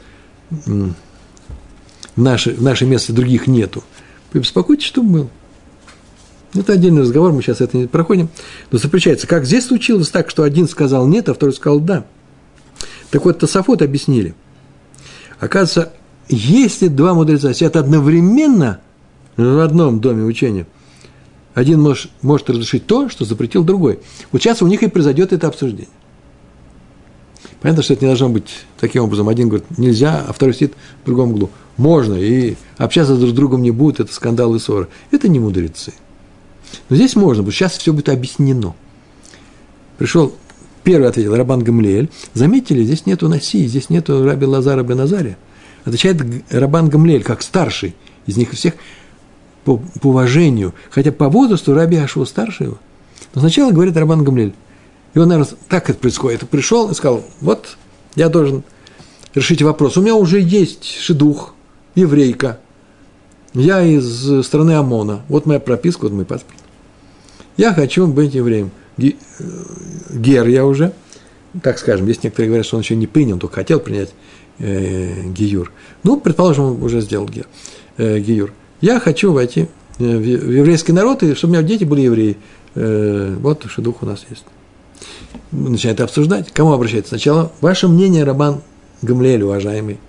наше, 2.15 2.51
в 2.51 2.61
нашем 2.61 2.89
месте 2.89 3.13
других 3.13 3.47
нету. 3.47 3.83
Побеспокойтесь, 4.31 4.85
чтобы 4.85 5.09
был. 5.09 5.29
Это 6.53 6.73
отдельный 6.73 7.01
разговор, 7.01 7.31
мы 7.31 7.41
сейчас 7.41 7.61
это 7.61 7.77
не 7.77 7.87
проходим. 7.87 8.29
Но 8.71 8.77
запрещается. 8.77 9.27
Как 9.27 9.45
здесь 9.45 9.67
случилось 9.67 10.09
так, 10.09 10.29
что 10.29 10.43
один 10.43 10.67
сказал 10.67 11.07
нет, 11.07 11.29
а 11.29 11.33
второй 11.33 11.53
сказал 11.53 11.79
да. 11.79 12.05
Так 13.09 13.25
вот, 13.25 13.39
Тософот 13.39 13.81
объяснили. 13.81 14.35
Оказывается, 15.39 15.93
если 16.27 16.87
два 16.87 17.13
мудреца 17.13 17.53
сидят 17.53 17.75
одновременно 17.75 18.79
в 19.37 19.59
одном 19.63 19.99
доме 19.99 20.23
учения, 20.23 20.67
один 21.53 21.81
может, 21.81 22.11
может 22.21 22.49
разрешить 22.49 22.85
то, 22.85 23.09
что 23.09 23.25
запретил 23.25 23.63
другой. 23.63 23.99
Вот 24.31 24.41
сейчас 24.41 24.61
у 24.61 24.67
них 24.67 24.83
и 24.83 24.87
произойдет 24.87 25.33
это 25.33 25.47
обсуждение. 25.47 25.89
Понятно, 27.61 27.83
что 27.83 27.93
это 27.93 28.05
не 28.05 28.09
должно 28.09 28.29
быть 28.29 28.65
таким 28.79 29.03
образом. 29.03 29.29
Один 29.29 29.49
говорит, 29.49 29.65
нельзя, 29.77 30.25
а 30.27 30.33
второй 30.33 30.53
сидит 30.53 30.73
в 31.03 31.05
другом 31.05 31.31
углу. 31.31 31.49
Можно, 31.77 32.15
и 32.15 32.55
общаться 32.77 33.15
друг 33.15 33.31
с 33.31 33.33
другом 33.33 33.61
не 33.61 33.71
будет, 33.71 33.99
это 33.99 34.13
скандал 34.13 34.53
и 34.55 34.59
ссоры. 34.59 34.87
Это 35.11 35.27
не 35.27 35.39
мудрецы. 35.39 35.93
Но 36.89 36.95
здесь 36.95 37.15
можно, 37.15 37.43
потому 37.43 37.51
что 37.51 37.59
сейчас 37.59 37.77
все 37.77 37.93
будет 37.93 38.09
объяснено. 38.09 38.73
Пришел, 39.97 40.33
первый 40.83 41.07
ответил 41.07 41.35
Рабан 41.35 41.63
Гамлиэль. 41.63 42.09
Заметили, 42.33 42.83
здесь 42.83 43.05
нету 43.05 43.29
Наси, 43.29 43.67
здесь 43.67 43.89
нету 43.89 44.23
Раби 44.23 44.45
Лазара 44.45 44.83
бен 44.83 44.97
Назария. 44.97 45.37
Отвечает 45.85 46.21
Рабан 46.49 46.89
Гамлиэль, 46.89 47.23
как 47.23 47.41
старший 47.41 47.95
из 48.25 48.37
них 48.37 48.51
всех, 48.51 48.73
по, 49.63 49.77
по 49.77 50.07
уважению, 50.07 50.73
хотя 50.89 51.11
по 51.11 51.29
возрасту 51.29 51.73
Раби 51.73 51.97
Ашуа 51.97 52.25
старше 52.25 52.63
его. 52.65 52.77
Но 53.33 53.41
сначала 53.41 53.71
говорит 53.71 53.95
Рабан 53.95 54.23
Гамлиэль. 54.23 54.53
И 55.13 55.19
он, 55.19 55.27
наверное, 55.27 55.51
так 55.67 55.89
это 55.89 55.99
происходит. 55.99 56.47
Пришел 56.49 56.89
и 56.89 56.93
сказал, 56.93 57.23
вот, 57.41 57.77
я 58.15 58.29
должен 58.29 58.63
решить 59.33 59.61
вопрос. 59.61 59.97
У 59.97 60.01
меня 60.01 60.15
уже 60.15 60.39
есть 60.39 60.85
шедух, 60.85 61.53
еврейка. 61.95 62.59
Я 63.53 63.81
из 63.81 64.45
страны 64.45 64.71
ОМОНа. 64.71 65.23
Вот 65.27 65.45
моя 65.45 65.59
прописка, 65.59 66.03
вот 66.03 66.13
мой 66.13 66.25
паспорт. 66.25 66.57
Я 67.57 67.73
хочу 67.73 68.07
быть 68.07 68.33
евреем. 68.33 68.71
Э, 68.97 69.11
гер 70.13 70.47
я 70.47 70.65
уже, 70.65 70.93
так 71.61 71.79
скажем, 71.79 72.07
есть 72.07 72.23
некоторые 72.23 72.49
говорят, 72.49 72.65
что 72.65 72.77
он 72.77 72.83
еще 72.83 72.95
не 72.95 73.07
принял, 73.07 73.37
только 73.39 73.55
хотел 73.55 73.79
принять 73.79 74.13
э, 74.59 75.23
Гиюр. 75.29 75.71
Ну, 76.03 76.19
предположим, 76.19 76.65
он 76.65 76.83
уже 76.83 77.01
сделал 77.01 77.27
гер, 77.27 77.47
э, 77.97 78.19
Гиюр. 78.19 78.53
Я 78.79 78.99
хочу 78.99 79.33
войти 79.33 79.67
э, 79.99 80.17
в 80.17 80.23
еврейский 80.23 80.93
народ, 80.93 81.23
и 81.23 81.33
чтобы 81.35 81.53
у 81.53 81.57
меня 81.57 81.67
дети 81.67 81.83
были 81.83 82.01
евреи. 82.01 82.37
Э, 82.75 83.35
вот 83.39 83.65
шедух 83.69 84.01
у 84.01 84.05
нас 84.05 84.25
есть. 84.29 84.45
Начинает 85.51 86.01
обсуждать. 86.01 86.51
Кому 86.51 86.73
обращается? 86.73 87.09
Сначала 87.09 87.51
ваше 87.61 87.87
мнение, 87.87 88.23
Рабан 88.23 88.61
Гамлель, 89.01 89.43
уважаемый. 89.43 89.99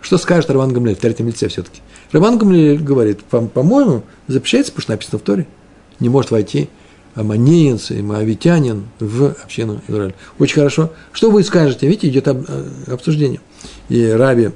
Что 0.00 0.18
скажет 0.18 0.50
Рабан 0.50 0.72
Гамлель 0.72 0.96
в 0.96 1.00
третьем 1.00 1.26
лице 1.26 1.48
все-таки? 1.48 1.80
Рабан 2.12 2.38
Гамлель 2.38 2.82
говорит, 2.82 3.24
по-моему, 3.24 4.02
запрещается, 4.28 4.72
потому 4.72 4.82
что 4.82 4.92
написано 4.92 5.18
в 5.18 5.22
Торе– 5.22 5.46
не 6.00 6.08
может 6.08 6.30
войти 6.30 6.68
аманеец 7.14 7.92
и 7.92 8.02
моавитянин 8.02 8.88
в 8.98 9.36
общину 9.44 9.80
Израиля. 9.86 10.14
Очень 10.38 10.56
хорошо. 10.56 10.92
Что 11.12 11.30
вы 11.30 11.44
скажете? 11.44 11.86
Видите, 11.86 12.08
идет 12.08 12.26
э, 12.26 12.64
обсуждение. 12.88 13.40
И 13.88 14.04
Раби, 14.08 14.50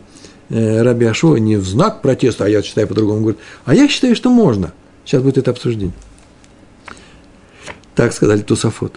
э, 0.48 0.82
Раби 0.82 1.06
Ашо 1.06 1.36
не 1.38 1.56
в 1.56 1.66
знак 1.66 2.02
протеста, 2.02 2.46
а 2.46 2.48
я 2.48 2.62
считаю 2.62 2.88
по-другому, 2.88 3.20
говорит, 3.20 3.40
а 3.64 3.74
я 3.74 3.88
считаю, 3.88 4.16
что 4.16 4.30
можно. 4.30 4.72
Сейчас 5.04 5.22
будет 5.22 5.38
это 5.38 5.52
обсуждение. 5.52 5.94
Так 7.94 8.12
сказали 8.12 8.42
Тусафот. 8.42 8.94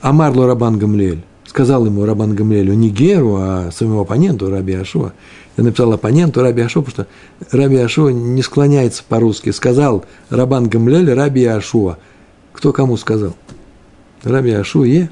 Амарло 0.00 0.46
Рабан 0.46 0.78
Гамлиэль. 0.78 1.22
Сказал 1.46 1.86
ему 1.86 2.04
Рабан 2.04 2.34
Гамлиэлю 2.34 2.74
не 2.74 2.90
Геру, 2.90 3.36
а 3.38 3.70
своему 3.72 4.00
оппоненту 4.00 4.50
Раби 4.50 4.74
Ашуа. 4.74 5.12
Я 5.56 5.64
написал 5.64 5.92
оппоненту 5.92 6.42
Раби 6.42 6.62
Ашуа, 6.62 6.82
потому 6.82 7.06
что 7.40 7.56
Раби 7.56 7.76
Ашуа 7.76 8.10
не 8.10 8.42
склоняется 8.42 9.02
по-русски. 9.08 9.50
Сказал 9.50 10.04
Рабан 10.28 10.68
Гамлель 10.68 11.12
Раби 11.12 11.44
Ашуа. 11.44 11.98
Кто 12.52 12.72
кому 12.72 12.96
сказал? 12.96 13.34
Раби 14.22 14.50
Ашуе. 14.52 15.10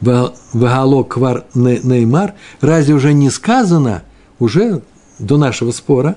Вагало 0.00 1.02
квар 1.02 1.44
неймар. 1.54 2.34
Разве 2.60 2.94
уже 2.94 3.14
не 3.14 3.30
сказано, 3.30 4.02
уже 4.38 4.82
до 5.18 5.38
нашего 5.38 5.70
спора, 5.70 6.16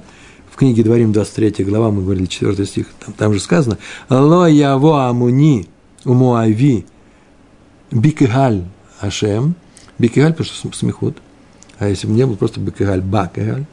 в 0.52 0.58
книге 0.58 0.84
Дворим 0.84 1.14
23 1.14 1.64
глава, 1.66 1.92
мы 1.92 2.02
говорили 2.02 2.26
4 2.26 2.66
стих, 2.66 2.88
там, 3.06 3.14
там 3.14 3.34
же 3.34 3.40
сказано, 3.40 3.78
«Ло 4.10 4.48
яво 4.48 5.08
амуни 5.08 5.68
умуави 6.04 6.86
бикигаль 7.92 8.64
ашем». 9.00 9.56
Бикигаль, 10.00 10.34
потому 10.34 10.46
что 10.48 10.78
смехут– 10.78 11.18
а 11.80 11.88
если 11.88 12.08
бы 12.08 12.14
не 12.14 12.26
был 12.26 12.36
просто 12.36 12.60
Бекегаль, 12.60 13.02
Бакегаль, 13.02 13.66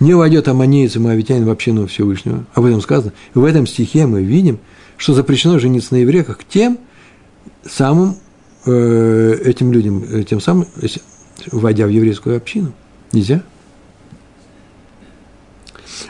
не 0.00 0.12
войдет 0.14 0.48
аммонеец 0.48 0.96
и 0.96 0.98
моавитянин 0.98 1.46
в 1.46 1.50
общину 1.50 1.86
Всевышнего. 1.86 2.44
Об 2.54 2.66
этом 2.66 2.80
сказано. 2.82 3.12
В 3.32 3.44
этом 3.44 3.66
стихе 3.66 4.06
мы 4.06 4.22
видим, 4.22 4.58
что 4.98 5.14
запрещено 5.14 5.58
жениться 5.58 5.94
на 5.94 5.98
еврейках 5.98 6.40
тем 6.44 6.78
самым 7.64 8.16
э, 8.66 9.38
этим 9.44 9.72
людям, 9.72 10.04
э, 10.04 10.22
тем 10.24 10.40
самым, 10.40 10.66
если, 10.82 11.00
войдя 11.50 11.86
в 11.86 11.90
еврейскую 11.90 12.36
общину. 12.36 12.72
Нельзя. 13.12 13.42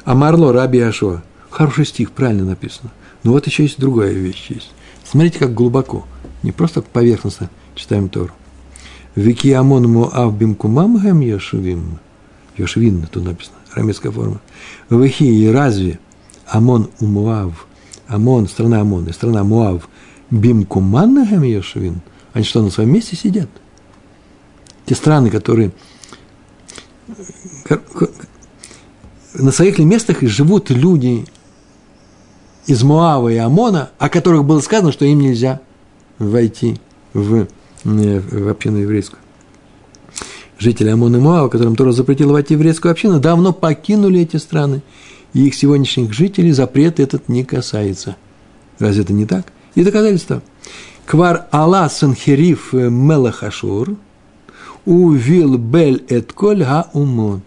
А 0.04 0.14
Марло 0.14 0.52
Раби 0.52 0.80
Ашуа. 0.80 1.22
Хороший 1.50 1.86
стих, 1.86 2.10
правильно 2.10 2.44
написано. 2.44 2.90
Но 3.22 3.32
вот 3.32 3.46
еще 3.46 3.62
есть 3.62 3.78
другая 3.78 4.12
вещь. 4.12 4.46
Есть. 4.48 4.72
Смотрите, 5.04 5.38
как 5.38 5.54
глубоко. 5.54 6.06
Не 6.46 6.52
просто 6.52 6.80
поверхностно 6.80 7.50
читаем 7.74 8.08
Тору. 8.08 8.30
Вики 9.16 9.48
Амон 9.48 9.92
Моав 9.92 10.38
Бимкумам 10.38 10.96
Гэм 10.96 11.18
Йошвим. 11.18 11.98
Йошвин, 12.56 13.04
тут 13.10 13.24
написано, 13.24 13.56
арамейская 13.72 14.12
форма. 14.12 14.40
Вихи, 14.88 15.24
и 15.24 15.48
разве 15.48 15.98
Амон 16.46 16.88
у 17.00 17.06
Моав, 17.06 17.66
Амон, 18.06 18.46
страна 18.46 18.82
Амон, 18.82 19.08
и 19.08 19.12
страна 19.12 19.42
Моав, 19.42 19.88
Бимкуман 20.30 21.28
Гэм 21.28 21.42
Йошвин, 21.42 22.00
они 22.32 22.44
что, 22.44 22.62
на 22.62 22.70
своем 22.70 22.92
месте 22.92 23.16
сидят? 23.16 23.48
Те 24.84 24.94
страны, 24.94 25.30
которые 25.30 25.72
на 29.34 29.50
своих 29.50 29.80
ли 29.80 29.84
местах 29.84 30.22
живут 30.22 30.70
люди 30.70 31.26
из 32.68 32.84
Муава 32.84 33.30
и 33.30 33.36
Амона, 33.36 33.90
о 33.98 34.08
которых 34.08 34.44
было 34.44 34.60
сказано, 34.60 34.92
что 34.92 35.06
им 35.06 35.18
нельзя 35.18 35.60
войти 36.18 36.80
в, 37.12 37.46
э, 37.84 38.20
в 38.20 38.48
общину 38.48 38.78
еврейскую. 38.78 39.20
Жители 40.58 40.88
Амона 40.88 41.16
и 41.16 41.20
Муава, 41.20 41.48
которым 41.48 41.76
Тора 41.76 41.92
запретила 41.92 42.32
войти 42.32 42.54
в 42.54 42.58
еврейскую 42.58 42.92
общину, 42.92 43.20
давно 43.20 43.52
покинули 43.52 44.20
эти 44.20 44.38
страны, 44.38 44.82
и 45.34 45.46
их 45.46 45.54
сегодняшних 45.54 46.12
жителей 46.12 46.52
запрет 46.52 46.98
этот 46.98 47.28
не 47.28 47.44
касается. 47.44 48.16
Разве 48.78 49.02
это 49.02 49.12
не 49.12 49.26
так? 49.26 49.46
И 49.74 49.84
доказательство. 49.84 50.42
Квар 51.04 51.46
Алла 51.52 51.88
Санхериф 51.88 52.72
Мелахашур, 52.72 53.96
Увил 54.86 55.58
Бель 55.58 56.04
Этколь 56.08 56.62
Га 56.62 56.88
Умот. 56.92 57.42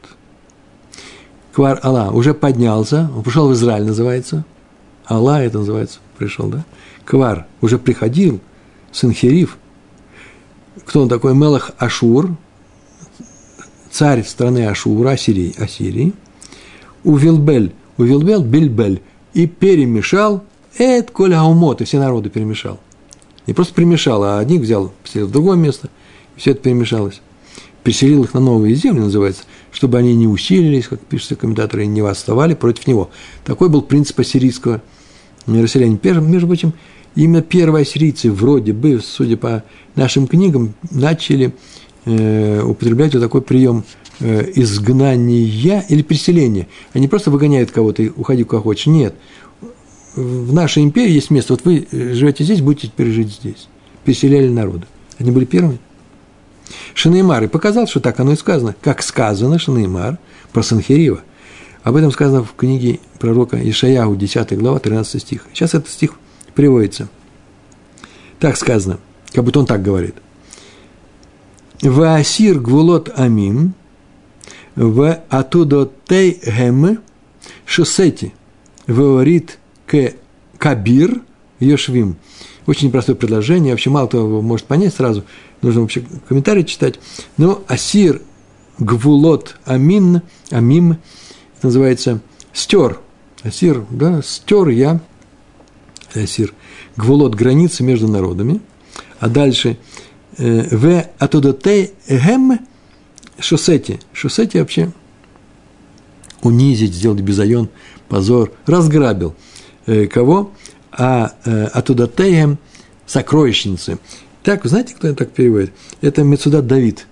Квар 1.53 1.79
Алла 1.83 2.11
уже 2.11 2.33
поднялся, 2.33 3.09
он 3.15 3.23
пришел 3.23 3.49
в 3.49 3.53
Израиль, 3.53 3.85
называется. 3.85 4.45
Алла 5.09 5.41
это 5.41 5.59
называется, 5.59 5.99
пришел, 6.17 6.47
да? 6.47 6.63
Квар 7.05 7.47
уже 7.61 7.79
приходил, 7.79 8.39
Санхериф. 8.91 9.57
Кто 10.85 11.01
он 11.01 11.09
такой? 11.09 11.35
Мелах 11.35 11.71
Ашур, 11.77 12.35
царь 13.91 14.23
страны 14.23 14.67
Ашура, 14.67 15.11
Ассирии, 15.11 15.53
Ассирии. 15.57 16.13
Увилбель, 17.03 17.73
Увилбель, 17.97 18.43
Бильбель. 18.43 19.01
И 19.33 19.47
перемешал, 19.47 20.43
Эт 20.77 21.11
Коль 21.11 21.33
и 21.33 21.83
все 21.83 21.99
народы 21.99 22.29
перемешал. 22.29 22.79
Не 23.47 23.53
просто 23.53 23.73
перемешал, 23.73 24.23
а 24.23 24.39
одних 24.39 24.61
взял, 24.61 24.91
поселил 25.03 25.27
в 25.27 25.31
другое 25.31 25.57
место, 25.57 25.89
и 26.35 26.39
все 26.39 26.51
это 26.51 26.61
перемешалось. 26.61 27.21
Переселил 27.83 28.23
их 28.23 28.33
на 28.33 28.39
новые 28.39 28.75
земли, 28.75 28.99
называется, 28.99 29.43
чтобы 29.71 29.97
они 29.97 30.15
не 30.15 30.27
усилились, 30.27 30.87
как 30.87 30.99
пишутся 30.99 31.35
комментаторы, 31.35 31.83
и 31.83 31.87
не 31.87 32.01
восставали 32.01 32.53
против 32.53 32.87
него. 32.87 33.09
Такой 33.45 33.69
был 33.69 33.81
принцип 33.81 34.19
ассирийского 34.19 34.81
расселения. 35.47 35.99
Между 36.03 36.47
прочим, 36.47 36.73
именно 37.15 37.41
первые 37.41 37.83
ассирийцы 37.83 38.31
вроде 38.31 38.73
бы, 38.73 38.99
судя 39.03 39.37
по 39.37 39.63
нашим 39.95 40.27
книгам, 40.27 40.73
начали 40.91 41.53
э, 42.05 42.61
употреблять 42.61 43.13
вот 43.13 43.21
такой 43.21 43.41
прием 43.41 43.83
э, 44.19 44.51
изгнания 44.55 45.83
или 45.89 46.01
переселения. 46.01 46.67
Они 46.93 47.07
просто 47.07 47.31
выгоняют 47.31 47.71
кого-то 47.71 48.03
и 48.03 48.09
уходи 48.09 48.43
куда 48.43 48.61
хочешь. 48.61 48.87
Нет. 48.87 49.15
В 50.15 50.53
нашей 50.53 50.83
империи 50.83 51.11
есть 51.11 51.29
место. 51.29 51.53
Вот 51.53 51.65
вы 51.65 51.87
живете 51.91 52.43
здесь, 52.43 52.61
будете 52.61 52.87
теперь 52.87 53.11
жить 53.11 53.31
здесь. 53.31 53.67
Переселяли 54.03 54.49
народы. 54.49 54.85
Они 55.17 55.31
были 55.31 55.45
первыми. 55.45 55.79
Шинеймар 56.93 57.43
и 57.43 57.47
показал, 57.47 57.87
что 57.87 57.99
так 57.99 58.19
оно 58.19 58.33
и 58.33 58.35
сказано. 58.35 58.75
Как 58.81 59.01
сказано 59.01 59.59
Шинеймар 59.59 60.17
про 60.51 60.63
Санхерива. 60.63 61.21
Об 61.83 61.95
этом 61.95 62.11
сказано 62.11 62.43
в 62.43 62.53
книге 62.55 62.99
пророка 63.19 63.57
Ишаяху, 63.57 64.15
10 64.15 64.57
глава, 64.57 64.79
13 64.79 65.21
стих. 65.21 65.45
Сейчас 65.53 65.73
этот 65.73 65.89
стих 65.89 66.13
приводится. 66.59 67.07
Так 68.37 68.57
сказано, 68.57 68.99
как 69.31 69.45
будто 69.45 69.61
он 69.61 69.65
так 69.65 69.81
говорит. 69.81 70.15
Ваасир 71.81 72.59
гвулот 72.59 73.09
амим, 73.15 73.75
в 74.75 75.23
атудотей 75.29 76.37
гем, 76.45 76.99
шосети, 77.65 78.33
веорит 78.87 79.57
к 79.87 80.15
кабир, 80.57 81.21
йошвим. 81.61 82.17
Очень 82.65 82.91
простое 82.91 83.15
предложение, 83.15 83.71
вообще 83.71 83.89
мало 83.89 84.07
кто 84.07 84.27
может 84.41 84.65
понять 84.65 84.93
сразу, 84.93 85.23
нужно 85.61 85.79
вообще 85.79 86.03
комментарий 86.27 86.65
читать. 86.65 86.99
Но 87.37 87.63
асир 87.69 88.21
гвулот 88.79 89.55
амин, 89.63 90.23
амим, 90.51 90.97
называется 91.61 92.19
стер. 92.51 92.99
Асир, 93.43 93.85
да, 93.89 94.21
стер 94.21 94.67
я, 94.67 94.99
асир, 96.13 96.53
гвулот 96.97 97.35
границы 97.35 97.83
между 97.83 98.07
народами. 98.07 98.61
А 99.19 99.29
дальше 99.29 99.77
э, 100.37 100.75
в 100.75 101.05
атудотей 101.17 101.91
гем 102.07 102.59
шосети. 103.39 103.99
Шосети 104.13 104.57
вообще 104.57 104.91
унизить, 106.41 106.93
сделать 106.93 107.21
безайон, 107.21 107.69
позор, 108.07 108.51
разграбил. 108.65 109.35
Э, 109.85 110.07
кого? 110.07 110.51
А 110.91 111.33
э, 111.45 111.65
атудотеем 111.65 112.57
сокровищницы. 113.05 113.99
Так, 114.43 114.65
знаете, 114.65 114.95
кто 114.95 115.07
это 115.07 115.17
так 115.17 115.31
переводит? 115.31 115.73
Это 116.01 116.23
Мецудат 116.23 116.67
Давид. 116.67 117.07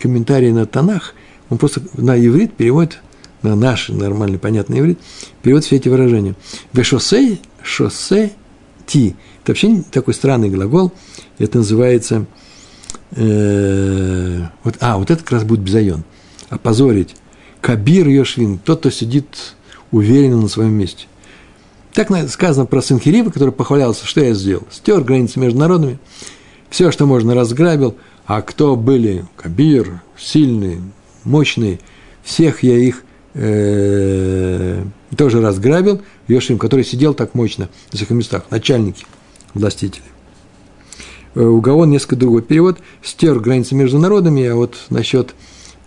Комментарий 0.00 0.50
на 0.50 0.64
Танах, 0.64 1.14
он 1.50 1.58
просто 1.58 1.82
на 1.94 2.18
иврит 2.18 2.54
переводит, 2.54 3.00
на 3.44 3.54
наш 3.54 3.88
нормальный, 3.88 4.38
понятный 4.38 4.80
иврит, 4.80 4.98
переводит 5.42 5.66
все 5.66 5.76
эти 5.76 5.88
выражения. 5.88 6.34
Вешосе, 6.72 7.38
шоссе, 7.62 8.32
ти. 8.86 9.14
Это 9.42 9.52
вообще 9.52 9.82
такой 9.90 10.14
странный 10.14 10.50
глагол. 10.50 10.92
Это 11.38 11.58
называется, 11.58 12.26
э, 13.12 14.42
вот, 14.64 14.76
а, 14.80 14.98
вот 14.98 15.10
это 15.10 15.22
как 15.22 15.32
раз 15.32 15.44
будет 15.44 15.60
безайон. 15.60 16.04
Опозорить. 16.48 17.14
Кабир 17.60 18.08
Йошвин, 18.08 18.58
тот, 18.58 18.80
кто 18.80 18.90
сидит 18.90 19.54
уверенно 19.90 20.40
на 20.42 20.48
своем 20.48 20.72
месте. 20.72 21.06
Так 21.92 22.10
сказано 22.28 22.66
про 22.66 22.82
Санхирива, 22.82 23.30
который 23.30 23.52
похвалялся, 23.52 24.04
что 24.04 24.20
я 24.20 24.34
сделал. 24.34 24.64
Стер 24.70 25.02
границы 25.02 25.38
между 25.38 25.60
народами, 25.60 25.98
все, 26.68 26.90
что 26.90 27.06
можно, 27.06 27.34
разграбил, 27.34 27.96
а 28.26 28.42
кто 28.42 28.74
были 28.74 29.26
Кабир, 29.36 30.02
сильные, 30.18 30.82
мощные, 31.22 31.78
всех 32.24 32.64
я 32.64 32.76
их 32.76 33.04
э, 33.34 34.82
тоже 35.16 35.40
разграбил, 35.40 36.02
Йошим, 36.28 36.58
который 36.58 36.84
сидел 36.84 37.14
так 37.14 37.34
мощно 37.34 37.68
на 37.92 37.98
своих 37.98 38.10
местах, 38.10 38.44
начальники, 38.50 39.04
властители. 39.52 40.04
Э, 41.34 41.42
у 41.42 41.60
Гаон 41.60 41.90
несколько 41.90 42.16
другой 42.16 42.42
перевод. 42.42 42.78
Стер 43.02 43.38
границы 43.40 43.74
между 43.74 43.98
народами, 43.98 44.44
а 44.46 44.54
вот 44.54 44.76
насчет 44.90 45.34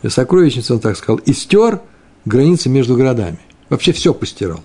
сокровищницы 0.07 0.73
он 0.73 0.79
так 0.79 0.97
сказал. 0.97 1.17
И 1.17 1.33
стер 1.33 1.81
границы 2.25 2.69
между 2.69 2.95
городами. 2.95 3.39
Вообще 3.69 3.91
все 3.91 4.13
постирал. 4.13 4.61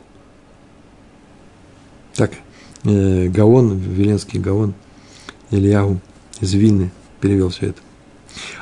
Так, 2.15 2.33
э, 2.85 3.29
Гаон, 3.29 3.79
Веленский 3.79 4.39
Гаон, 4.39 4.75
Ильягу 5.51 6.01
из 6.41 6.53
Вильны 6.55 6.91
перевел 7.21 7.49
все 7.51 7.69
это. 7.69 7.81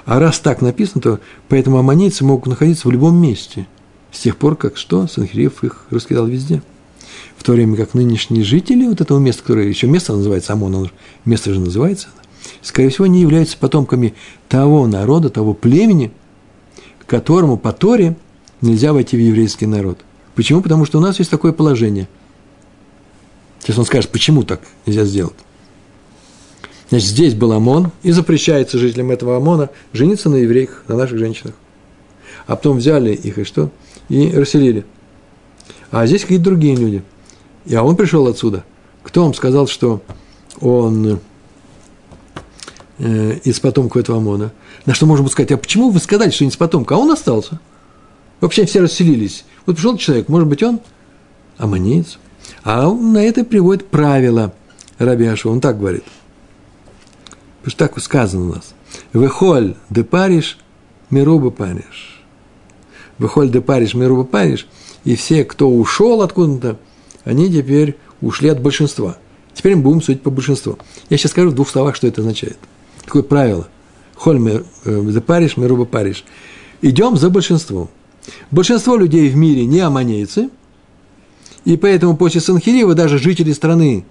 А 0.05 0.19
раз 0.19 0.39
так 0.41 0.61
написано, 0.61 1.01
то 1.01 1.21
поэтому 1.49 1.79
аммонийцы 1.79 2.25
могут 2.25 2.47
находиться 2.47 2.89
в 2.89 2.91
любом 2.91 3.21
месте, 3.21 3.67
с 4.13 4.21
тех 4.21 4.37
пор, 4.37 4.57
как 4.57 4.77
что, 4.77 5.07
Санхириев 5.07 5.63
их 5.65 5.87
раскидал 5.91 6.27
везде. 6.27 6.63
В 7.37 7.43
то 7.43 7.53
время 7.53 7.77
как 7.77 7.95
нынешние 7.95 8.45
жители 8.45 8.87
вот 8.87 9.01
этого 9.01 9.19
места, 9.19 9.43
которое 9.43 9.69
еще 9.69 9.87
место 9.87 10.15
называется 10.15 10.53
Амон, 10.53 10.75
оно, 10.75 10.91
место 11.25 11.53
же 11.55 11.61
называется, 11.61 12.09
скорее 12.63 12.91
всего, 12.91 13.07
не 13.07 13.23
являются 13.23 13.57
потомками 13.57 14.15
того 14.49 14.87
народа, 14.87 15.31
того 15.31 15.55
племени, 15.55 16.13
которому 17.07 17.57
по 17.57 17.73
Торе 17.73 18.17
нельзя 18.61 18.93
войти 18.93 19.17
в 19.17 19.21
еврейский 19.21 19.67
народ. 19.67 19.99
Почему? 20.35 20.61
Потому 20.61 20.85
что 20.85 20.99
у 20.99 21.01
нас 21.01 21.19
есть 21.19 21.31
такое 21.31 21.53
положение– 21.53 22.09
Сейчас 23.61 23.79
он 23.79 23.85
скажет, 23.85 24.11
почему 24.11 24.43
так 24.43 24.61
нельзя 24.87 25.05
сделать. 25.05 25.35
Значит, 26.89 27.09
здесь 27.09 27.35
был 27.35 27.53
ОМОН, 27.53 27.93
и 28.03 28.11
запрещается 28.11 28.79
жителям 28.79 29.11
этого 29.11 29.37
ОМОНа 29.37 29.71
жениться 29.93 30.29
на 30.29 30.37
евреях, 30.37 30.83
на 30.89 30.97
наших 30.97 31.19
женщинах. 31.19 31.55
А 32.47 32.57
потом 32.57 32.79
взяли 32.79 33.13
их 33.13 33.39
и 33.39 33.45
что? 33.45 33.71
И 34.11 34.31
расселили. 34.33 34.85
А 35.91 36.07
здесь 36.07 36.23
какие-то 36.23 36.45
другие 36.45 36.77
люди. 36.77 37.03
И, 37.65 37.75
а 37.75 37.83
он 37.83 37.97
пришел 37.97 38.27
отсюда. 38.27 38.65
Кто 39.03 39.23
вам 39.23 39.33
сказал, 39.33 39.67
что 39.67 40.03
он 40.61 41.21
э, 42.99 43.39
из 43.45 43.59
потомков 43.61 44.03
этого 44.03 44.19
ОМОНа? 44.19 44.53
На 44.85 44.95
что 44.95 45.07
можно 45.07 45.27
сказать, 45.29 45.53
а 45.53 45.57
почему 45.57 45.91
вы 45.91 46.01
сказали, 46.01 46.31
что 46.31 46.45
не 46.45 46.51
из 46.51 46.57
потомка? 46.57 46.97
А 46.97 46.99
он 46.99 47.11
остался. 47.11 47.61
Вообще 48.41 48.67
все 48.67 48.81
расселились. 48.81 49.45
Вот 49.65 49.77
пришел 49.77 49.97
человек, 49.97 50.29
может 50.29 50.49
быть, 50.49 50.63
он 50.63 50.81
аммонеец, 51.59 52.19
а 52.63 52.89
он 52.89 53.13
на 53.13 53.23
это 53.23 53.45
приводит 53.45 53.87
правило 53.89 54.53
Раби 54.99 55.27
Ашу. 55.27 55.51
Он 55.51 55.61
так 55.61 55.79
говорит. 55.79 56.05
Потому 57.59 57.71
что 57.71 57.89
так 57.89 58.03
сказано 58.03 58.45
у 58.45 58.55
нас. 58.55 58.75
Вехоль 59.13 59.77
де 59.91 60.03
париш, 60.03 60.59
мируба 61.11 61.51
париш. 61.51 62.20
Вехоль 63.21 63.51
де 63.51 63.61
париш, 63.61 63.95
мируба 63.95 64.25
париш. 64.25 64.67
И 65.05 65.15
все, 65.15 65.45
кто 65.45 65.71
ушел 65.71 66.23
откуда-то, 66.23 66.77
они 67.25 67.49
теперь 67.49 67.97
ушли 68.21 68.49
от 68.49 68.61
большинства. 68.61 69.17
Теперь 69.55 69.77
мы 69.77 69.83
будем 69.83 70.03
судить 70.03 70.23
по 70.23 70.31
большинству. 70.31 70.77
Я 71.09 71.17
сейчас 71.17 71.31
скажу 71.31 71.51
в 71.51 71.55
двух 71.55 71.69
словах, 71.69 71.95
что 71.95 72.09
это 72.09 72.23
означает. 72.23 72.59
Такое 73.05 73.23
правило. 73.23 73.69
Холь 74.17 74.43
де 74.43 74.65
э, 74.85 75.21
париш, 75.21 75.57
мируба 75.57 75.85
париш. 75.85 76.25
Идем 76.83 77.17
за 77.17 77.31
большинством. 77.31 77.89
Большинство 78.51 78.97
людей 78.97 79.29
в 79.29 79.37
мире 79.37 79.65
не 79.67 79.79
аманейцы– 79.79 80.49
и 81.65 81.77
поэтому 81.77 82.17
после 82.17 82.41
Санхирива 82.41 82.95
даже 82.95 83.19
жители 83.19 83.53
страны 83.53 84.05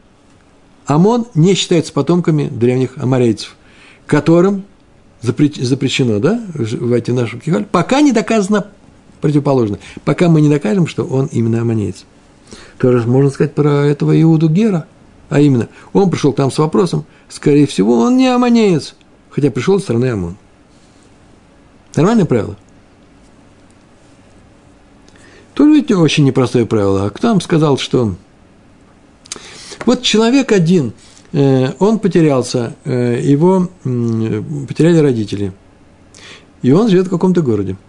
Амон 0.85 1.27
не 1.35 1.55
считаются 1.55 1.93
потомками 1.93 2.47
древних 2.47 2.97
аморейцев, 2.97 3.55
которым 4.05 4.63
запрещено 5.21 6.19
да, 6.19 6.41
войти 6.53 7.11
в 7.11 7.15
нашу 7.15 7.39
кихаль, 7.39 7.65
пока 7.65 8.01
не 8.01 8.11
доказано 8.11 8.67
противоположно, 9.21 9.79
пока 10.05 10.29
мы 10.29 10.41
не 10.41 10.49
докажем, 10.49 10.87
что 10.87 11.03
он 11.03 11.27
именно 11.27 11.61
амонеец. 11.61 12.05
тоже 12.77 13.07
можно 13.07 13.29
сказать 13.29 13.53
про 13.53 13.85
этого 13.85 14.19
Иуду 14.21 14.49
Гера. 14.49 14.85
А 15.29 15.39
именно, 15.39 15.69
он 15.93 16.09
пришел 16.09 16.33
там 16.33 16.51
с 16.51 16.57
вопросом, 16.57 17.05
скорее 17.27 17.67
всего, 17.67 17.99
он 17.99 18.17
не 18.17 18.27
аманеец, 18.27 18.95
хотя 19.29 19.51
пришел 19.51 19.77
из 19.77 19.83
страны 19.83 20.05
Амон. 20.05 20.37
Нормальное 21.95 22.25
правило? 22.25 22.57
Тоже 25.53 25.73
ведь 25.73 25.91
очень 25.91 26.23
непростое 26.25 26.65
правило. 26.65 27.05
А 27.05 27.09
кто 27.09 27.29
там 27.29 27.41
сказал, 27.41 27.77
что... 27.77 28.15
Вот 29.85 30.01
человек 30.01 30.51
один, 30.51 30.93
э, 31.31 31.73
он 31.79 31.99
потерялся, 31.99 32.75
э, 32.85 33.19
его 33.23 33.69
потеряли 33.83 34.97
родители, 34.97 35.53
и 36.61 36.71
он 36.71 36.89
живет 36.89 37.07
в 37.07 37.11
каком-то 37.11 37.41
городе– 37.41 37.77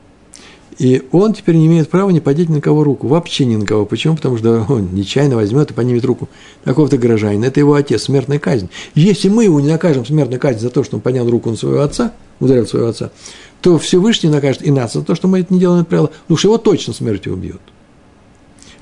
и 0.81 1.07
он 1.13 1.35
теперь 1.35 1.57
не 1.57 1.67
имеет 1.67 1.91
права 1.91 2.09
не 2.09 2.21
поднять 2.21 2.49
ни 2.49 2.55
на 2.55 2.61
кого 2.63 2.85
руку. 2.85 3.07
Вообще 3.07 3.45
ни 3.45 3.55
на 3.55 3.67
кого. 3.67 3.85
Почему? 3.85 4.17
Потому 4.17 4.39
что 4.39 4.65
он 4.71 4.95
нечаянно 4.95 5.37
возьмет 5.37 5.71
и 5.71 5.75
поднимет 5.75 6.07
руку 6.07 6.31
какого-то 6.65 6.97
горожанина. 6.97 7.45
Это 7.45 7.61
его 7.61 7.75
отец, 7.75 8.05
смертная 8.05 8.39
казнь. 8.39 8.71
Если 8.95 9.29
мы 9.29 9.45
его 9.45 9.61
не 9.61 9.69
накажем 9.69 10.07
смертной 10.07 10.39
казнь 10.39 10.61
за 10.61 10.71
то, 10.71 10.83
что 10.83 10.97
он 10.97 11.03
поднял 11.03 11.29
руку 11.29 11.51
на 11.51 11.57
своего 11.57 11.83
отца, 11.83 12.15
ударил 12.41 12.67
своего 12.67 12.89
отца, 12.89 13.11
то 13.61 13.77
Всевышний 13.77 14.31
накажет 14.31 14.63
и 14.63 14.71
нас 14.71 14.95
за 14.95 15.03
то, 15.03 15.15
что 15.15 15.29
мы 15.29 15.41
это 15.41 15.53
не 15.53 15.61
делаем, 15.61 15.83
это 15.83 15.91
правило. 15.91 16.11
Ну, 16.29 16.37
уж 16.37 16.45
его 16.45 16.57
точно 16.57 16.95
смертью 16.95 17.35
убьет. 17.35 17.61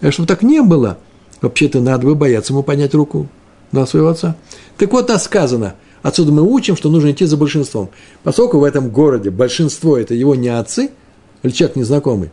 А 0.01 0.13
чтобы 0.13 0.29
так 0.29 0.45
не 0.45 0.63
было, 0.63 0.99
вообще-то 1.41 1.81
надо 1.81 2.07
бы 2.07 2.15
бояться 2.15 2.53
ему 2.53 2.63
поднять 2.63 2.95
руку 2.95 3.27
на 3.73 3.87
своего 3.87 4.11
отца. 4.11 4.37
Так 4.77 4.93
вот, 4.93 5.09
нас 5.09 5.25
сказано– 5.25 5.75
Отсюда 6.01 6.31
мы 6.31 6.43
учим, 6.43 6.77
что 6.77 6.91
нужно 6.91 7.11
идти 7.11 7.25
за 7.25 7.37
большинством. 7.37 7.91
Поскольку 8.23 8.61
в 8.61 8.65
этом 8.65 8.89
городе 8.89 9.31
большинство– 9.31 9.97
это 9.99 10.15
его 10.15 10.37
не 10.37 10.49
отцы– 10.49 10.91
или 11.43 11.51
человек 11.53 11.77
незнакомый, 11.77 12.31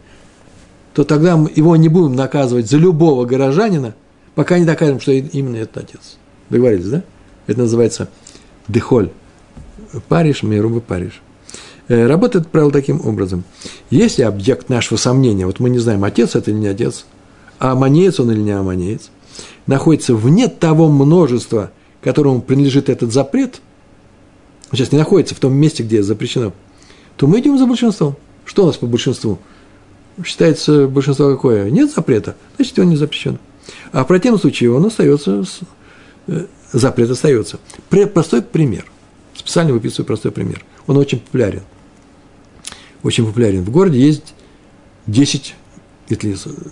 то 0.93 1.03
тогда 1.03 1.33
его 1.55 1.75
не 1.75 1.89
будем 1.89 2.15
наказывать 2.15 2.69
за 2.69 2.77
любого 2.77 3.25
горожанина, 3.25 3.95
пока 4.33 4.57
не 4.57 4.65
докажем, 4.65 4.99
что 4.99 5.11
именно 5.11 5.57
этот 5.57 5.77
отец. 5.77 6.17
Договорились, 6.49 6.87
да? 6.87 7.03
Это 7.47 7.59
называется 7.59 8.09
дехоль. 8.67 9.09
Париж, 10.07 10.43
мирубы 10.43 10.81
Париж. 10.81 11.21
Э, 11.87 12.07
работает 12.07 12.47
правило 12.47 12.71
таким 12.71 13.05
образом. 13.05 13.43
Если 13.89 14.23
объект 14.23 14.69
нашего 14.69 14.97
сомнения, 14.97 15.45
вот 15.45 15.59
мы 15.59 15.69
не 15.69 15.79
знаем, 15.79 16.03
отец 16.03 16.35
это 16.35 16.51
или 16.51 16.57
не 16.57 16.67
отец, 16.67 17.05
а 17.59 17.71
аманеец 17.71 18.19
он 18.19 18.31
или 18.31 18.39
не 18.39 18.51
аманеец, 18.51 19.09
находится 19.67 20.15
вне 20.15 20.47
того 20.47 20.89
множества, 20.89 21.71
которому 22.01 22.41
принадлежит 22.41 22.89
этот 22.89 23.13
запрет, 23.13 23.61
сейчас 24.71 24.91
не 24.91 24.97
находится 24.97 25.35
в 25.35 25.39
том 25.39 25.53
месте, 25.53 25.83
где 25.83 26.01
запрещено, 26.01 26.53
то 27.17 27.27
мы 27.27 27.39
идем 27.39 27.57
за 27.57 27.65
большинством. 27.65 28.15
Что 28.45 28.63
у 28.63 28.67
нас 28.67 28.77
по 28.77 28.86
большинству? 28.86 29.39
Считается 30.23 30.88
большинство 30.88 31.31
какое? 31.31 31.69
Нет 31.69 31.91
запрета, 31.91 32.36
значит, 32.55 32.79
он 32.79 32.89
не 32.89 32.95
запрещен. 32.95 33.38
А 33.91 34.03
в 34.03 34.08
противном 34.08 34.39
случае 34.39 34.71
он 34.71 34.86
остается, 34.86 35.43
э, 36.27 36.45
запрет 36.71 37.10
остается. 37.10 37.60
Простой 37.89 38.41
пример. 38.41 38.86
Специально 39.34 39.73
выписываю 39.73 40.05
простой 40.05 40.31
пример. 40.31 40.63
Он 40.88 40.97
очень 40.97 41.19
популярен. 41.19 41.63
Очень 43.03 43.25
популярен. 43.25 43.63
В 43.63 43.69
городе 43.71 43.99
есть 43.99 44.34
10 45.08 45.55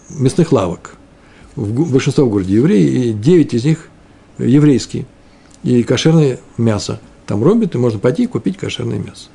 мясных 0.10 0.52
лавок. 0.52 0.96
В 1.56 1.92
большинство 1.92 2.26
в 2.26 2.30
городе 2.30 2.56
евреи, 2.56 3.10
и 3.10 3.14
9 3.14 3.54
из 3.54 3.66
них 3.66 3.90
еврейские. 4.38 5.06
И 5.64 5.84
кошерное 5.84 6.40
мясо. 6.58 7.00
Там 7.26 7.44
робят, 7.44 7.76
и 7.76 7.78
можно 7.78 8.00
пойти 8.00 8.24
и 8.24 8.28
купить 8.28 8.58
кошерное 8.58 9.00
мясо. 9.00 9.30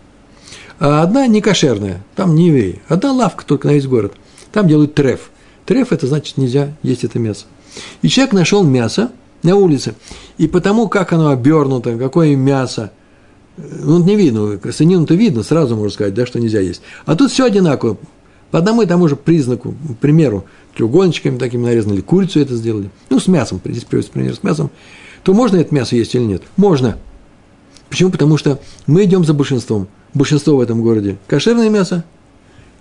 А 0.79 1.03
одна 1.03 1.27
не 1.27 1.41
кошерная, 1.41 2.03
там 2.15 2.35
не 2.35 2.49
евреи. 2.49 2.83
Одна 2.89 3.13
лавка 3.13 3.45
только 3.45 3.67
на 3.67 3.73
весь 3.73 3.87
город. 3.87 4.15
Там 4.53 4.69
делают 4.69 4.95
треф. 4.95 5.31
Треф– 5.67 5.89
это 5.93 6.07
значит 6.07 6.37
нельзя 6.37 6.75
есть 6.83 7.05
это 7.05 7.19
мясо. 7.19 7.47
И 8.03 8.09
человек 8.09 8.33
нашел 8.33 8.65
мясо 8.65 9.11
на 9.43 9.57
улице. 9.57 9.95
И 10.39 10.47
потому, 10.47 10.89
как 10.89 11.13
оно 11.13 11.29
обернуто, 11.29 11.97
какое 11.97 12.37
мясо, 12.37 12.93
ну, 13.57 14.03
не 14.03 14.17
видно, 14.17 14.59
санину-то 14.73 15.15
видно, 15.15 15.43
сразу 15.43 15.77
можно 15.77 15.93
сказать, 15.93 16.15
да, 16.15 16.27
что 16.27 16.41
нельзя 16.41 16.61
есть. 16.61 16.81
А 17.07 17.17
тут 17.17 17.31
все 17.31 17.45
одинаково. 17.45 17.99
По 18.51 18.59
одному 18.59 18.83
и 18.83 18.87
тому 18.87 19.09
же 19.09 19.17
признаку, 19.17 19.73
к 19.73 19.97
примеру, 19.99 20.47
треугольничками 20.75 21.37
такими 21.39 21.65
нарезаны, 21.65 21.95
или 21.95 22.01
курицу 22.01 22.41
это 22.41 22.57
сделали, 22.57 22.89
ну, 23.11 23.21
с 23.21 23.27
мясом, 23.27 23.61
здесь 23.65 23.85
приводится 23.85 24.13
пример 24.13 24.35
с 24.35 24.43
мясом, 24.43 24.71
то 25.23 25.35
можно 25.35 25.59
это 25.59 25.75
мясо 25.75 25.97
есть 25.97 26.15
или 26.15 26.23
нет? 26.23 26.43
Можно. 26.57 26.97
Почему? 27.91 28.11
Потому 28.11 28.39
что 28.39 28.61
мы 28.87 29.05
идем 29.05 29.25
за 29.25 29.35
большинством 29.35 29.89
большинство 30.15 30.57
в 30.57 30.61
этом 30.61 30.83
городе 30.83 31.19
кошерное 31.27 31.71
мясо, 31.71 32.05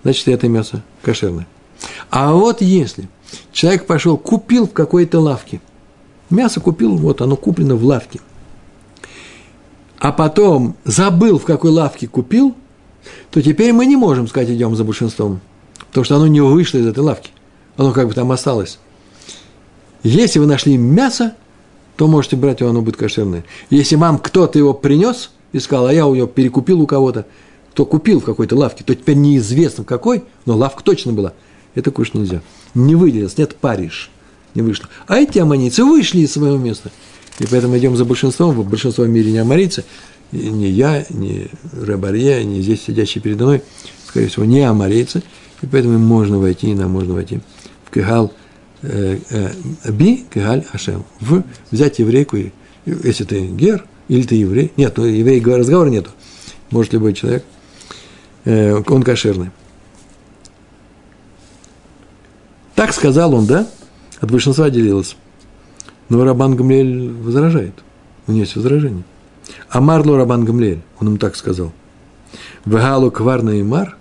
значит, 0.02 0.28
это 0.28 0.48
мясо 0.48 0.82
кошерное. 1.02 1.46
А 2.10 2.32
вот 2.32 2.60
если 2.60 3.08
человек 3.52 3.86
пошел, 3.86 4.16
купил 4.16 4.66
в 4.66 4.72
какой-то 4.72 5.20
лавке, 5.20 5.60
мясо 6.30 6.60
купил, 6.60 6.96
вот 6.96 7.20
оно 7.20 7.36
куплено 7.36 7.76
в 7.76 7.84
лавке, 7.84 8.20
а 9.98 10.12
потом 10.12 10.76
забыл, 10.84 11.38
в 11.38 11.44
какой 11.44 11.70
лавке 11.70 12.06
купил, 12.06 12.54
то 13.30 13.42
теперь 13.42 13.72
мы 13.72 13.86
не 13.86 13.96
можем 13.96 14.28
сказать, 14.28 14.50
идем 14.50 14.76
за 14.76 14.84
большинством, 14.84 15.40
потому 15.88 16.04
что 16.04 16.16
оно 16.16 16.26
не 16.26 16.40
вышло 16.40 16.78
из 16.78 16.86
этой 16.86 17.00
лавки, 17.00 17.30
оно 17.76 17.92
как 17.92 18.08
бы 18.08 18.14
там 18.14 18.30
осталось. 18.32 18.78
Если 20.02 20.38
вы 20.38 20.46
нашли 20.46 20.76
мясо, 20.76 21.34
то 21.96 22.06
можете 22.06 22.36
брать 22.36 22.60
его, 22.60 22.70
оно 22.70 22.82
будет 22.82 22.96
кошерное. 22.96 23.44
Если 23.70 23.96
вам 23.96 24.18
кто-то 24.18 24.58
его 24.58 24.72
принес– 24.72 25.30
и 25.52 25.58
сказал, 25.58 25.86
а 25.86 25.92
я 25.92 26.06
у 26.06 26.14
него 26.14 26.26
перекупил 26.26 26.80
у 26.80 26.86
кого-то, 26.86 27.26
кто 27.72 27.84
купил 27.86 28.20
в 28.20 28.24
какой-то 28.24 28.56
лавке, 28.56 28.84
то 28.84 28.94
теперь 28.94 29.16
неизвестно 29.16 29.84
в 29.84 29.86
какой, 29.86 30.24
но 30.46 30.56
лавка 30.56 30.82
точно 30.82 31.12
была. 31.12 31.32
Это 31.74 31.90
кушать 31.90 32.14
нельзя. 32.14 32.42
Не 32.74 32.96
выделилось, 32.96 33.38
нет 33.38 33.54
Париж. 33.56 34.10
Не 34.54 34.62
вышло. 34.62 34.88
А 35.06 35.18
эти 35.18 35.38
аммонийцы 35.38 35.84
вышли 35.84 36.20
из 36.20 36.32
своего 36.32 36.56
места. 36.56 36.90
И 37.38 37.46
поэтому 37.46 37.78
идем 37.78 37.96
за 37.96 38.04
большинством. 38.04 38.60
Большинство 38.62 39.04
в 39.04 39.08
мире 39.08 39.30
не 39.30 39.38
амарийцы. 39.38 39.84
Не 40.32 40.68
я, 40.68 41.06
не 41.10 41.48
Рабарье, 41.72 42.44
не 42.44 42.62
здесь 42.62 42.82
сидящий 42.82 43.20
передо 43.20 43.44
мной, 43.44 43.62
скорее 44.06 44.26
всего, 44.26 44.44
не 44.44 44.60
амарийцы. 44.62 45.22
И 45.62 45.66
поэтому 45.66 45.94
им 45.94 46.00
можно 46.00 46.38
войти, 46.38 46.70
и 46.70 46.74
нам 46.74 46.90
можно 46.90 47.14
войти 47.14 47.40
в 47.84 47.94
Кегал 47.94 48.32
э, 48.82 49.18
э, 49.30 49.50
Би, 49.92 50.26
Кегаль 50.32 50.64
Ашем. 50.72 51.04
В, 51.20 51.44
взять 51.70 52.00
еврейку, 52.00 52.38
если 52.86 53.24
ты 53.24 53.46
гер– 53.46 53.84
или 54.08 54.22
ты 54.22 54.34
еврей? 54.34 54.72
Нет, 54.76 54.96
ну 54.96 55.04
еврей 55.04 55.42
разговора 55.42 55.88
нету. 55.88 56.10
Может 56.70 56.92
любой 56.92 57.14
человек. 57.14 57.44
Э, 58.44 58.82
он 58.86 59.02
кошерный. 59.02 59.50
Так 62.74 62.92
сказал 62.92 63.34
он, 63.34 63.46
да? 63.46 63.66
От 64.20 64.30
большинства 64.30 64.66
отделилось. 64.66 65.16
Но 66.08 66.24
Рабан 66.24 66.56
Гамлель 66.56 67.10
возражает. 67.12 67.74
У 68.26 68.32
него 68.32 68.42
есть 68.42 68.56
возражение. 68.56 69.04
Амарло 69.68 70.16
Рабан 70.16 70.44
Гамлель, 70.44 70.80
он 71.00 71.08
ему 71.08 71.18
так 71.18 71.36
сказал. 71.36 71.72
Вегалу 72.64 73.10
кварна 73.10 73.50
и 73.50 73.62
мар, 73.62 73.96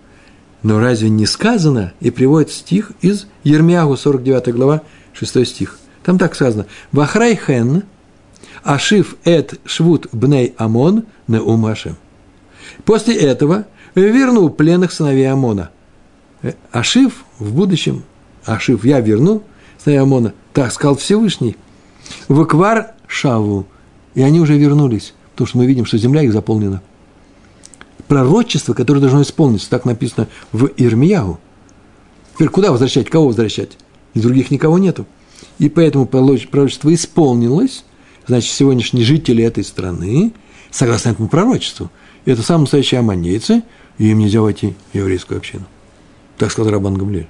но 0.63 0.79
разве 0.79 1.09
не 1.09 1.25
сказано, 1.25 1.93
и 1.99 2.11
приводит 2.11 2.51
стих 2.51 2.91
из 3.01 3.27
Ермиягу, 3.43 3.95
49 3.95 4.53
глава, 4.53 4.81
6 5.13 5.47
стих. 5.47 5.79
Там 6.03 6.17
так 6.17 6.35
сказано. 6.35 6.65
Вахрай 6.91 7.35
Ашив 8.63 9.15
эт 9.23 9.59
швуд 9.65 10.07
бней 10.11 10.53
Амон 10.57 11.03
на 11.27 11.41
умашем. 11.41 11.97
После 12.85 13.15
этого 13.15 13.65
вернул 13.95 14.49
пленных 14.49 14.91
сыновей 14.91 15.31
Амона. 15.31 15.71
Э, 16.41 16.53
Ашив 16.71 17.25
в 17.39 17.53
будущем, 17.53 18.03
Ашив 18.45 18.85
я 18.85 18.99
верну 18.99 19.43
сыновей 19.83 20.01
Амона, 20.01 20.33
так 20.53 20.71
сказал 20.71 20.95
Всевышний. 20.95 21.57
В 22.27 22.43
Эквар 22.43 22.93
Шаву, 23.07 23.67
и 24.15 24.21
они 24.21 24.39
уже 24.39 24.57
вернулись, 24.57 25.13
потому 25.31 25.47
что 25.47 25.57
мы 25.57 25.65
видим, 25.65 25.85
что 25.85 25.97
земля 25.97 26.21
их 26.21 26.33
заполнена. 26.33 26.81
Пророчество, 28.07 28.73
которое 28.73 29.01
должно 29.01 29.21
исполниться, 29.21 29.69
так 29.69 29.83
написано 29.85 30.27
в 30.51 30.69
Ирмиягу. 30.77 31.39
Теперь 32.35 32.49
куда 32.49 32.71
возвращать, 32.71 33.09
кого 33.09 33.27
возвращать? 33.27 33.77
Из 34.13 34.21
других 34.21 34.51
никого 34.51 34.77
нету. 34.77 35.05
И 35.59 35.69
поэтому 35.69 36.05
пророчество 36.05 36.93
исполнилось, 36.93 37.83
значит, 38.27 38.51
сегодняшние 38.51 39.05
жители 39.05 39.43
этой 39.43 39.63
страны, 39.63 40.33
согласно 40.71 41.09
этому 41.09 41.29
пророчеству, 41.29 41.89
это 42.25 42.41
самые 42.41 42.61
настоящие 42.61 42.99
аманейцы, 42.99 43.63
и 43.97 44.09
им 44.09 44.19
нельзя 44.19 44.41
войти 44.41 44.75
в 44.91 44.95
еврейскую 44.95 45.37
общину. 45.37 45.65
Так 46.37 46.51
сказал 46.51 46.71
Рабан 46.71 46.95
Гамлель. 46.95 47.27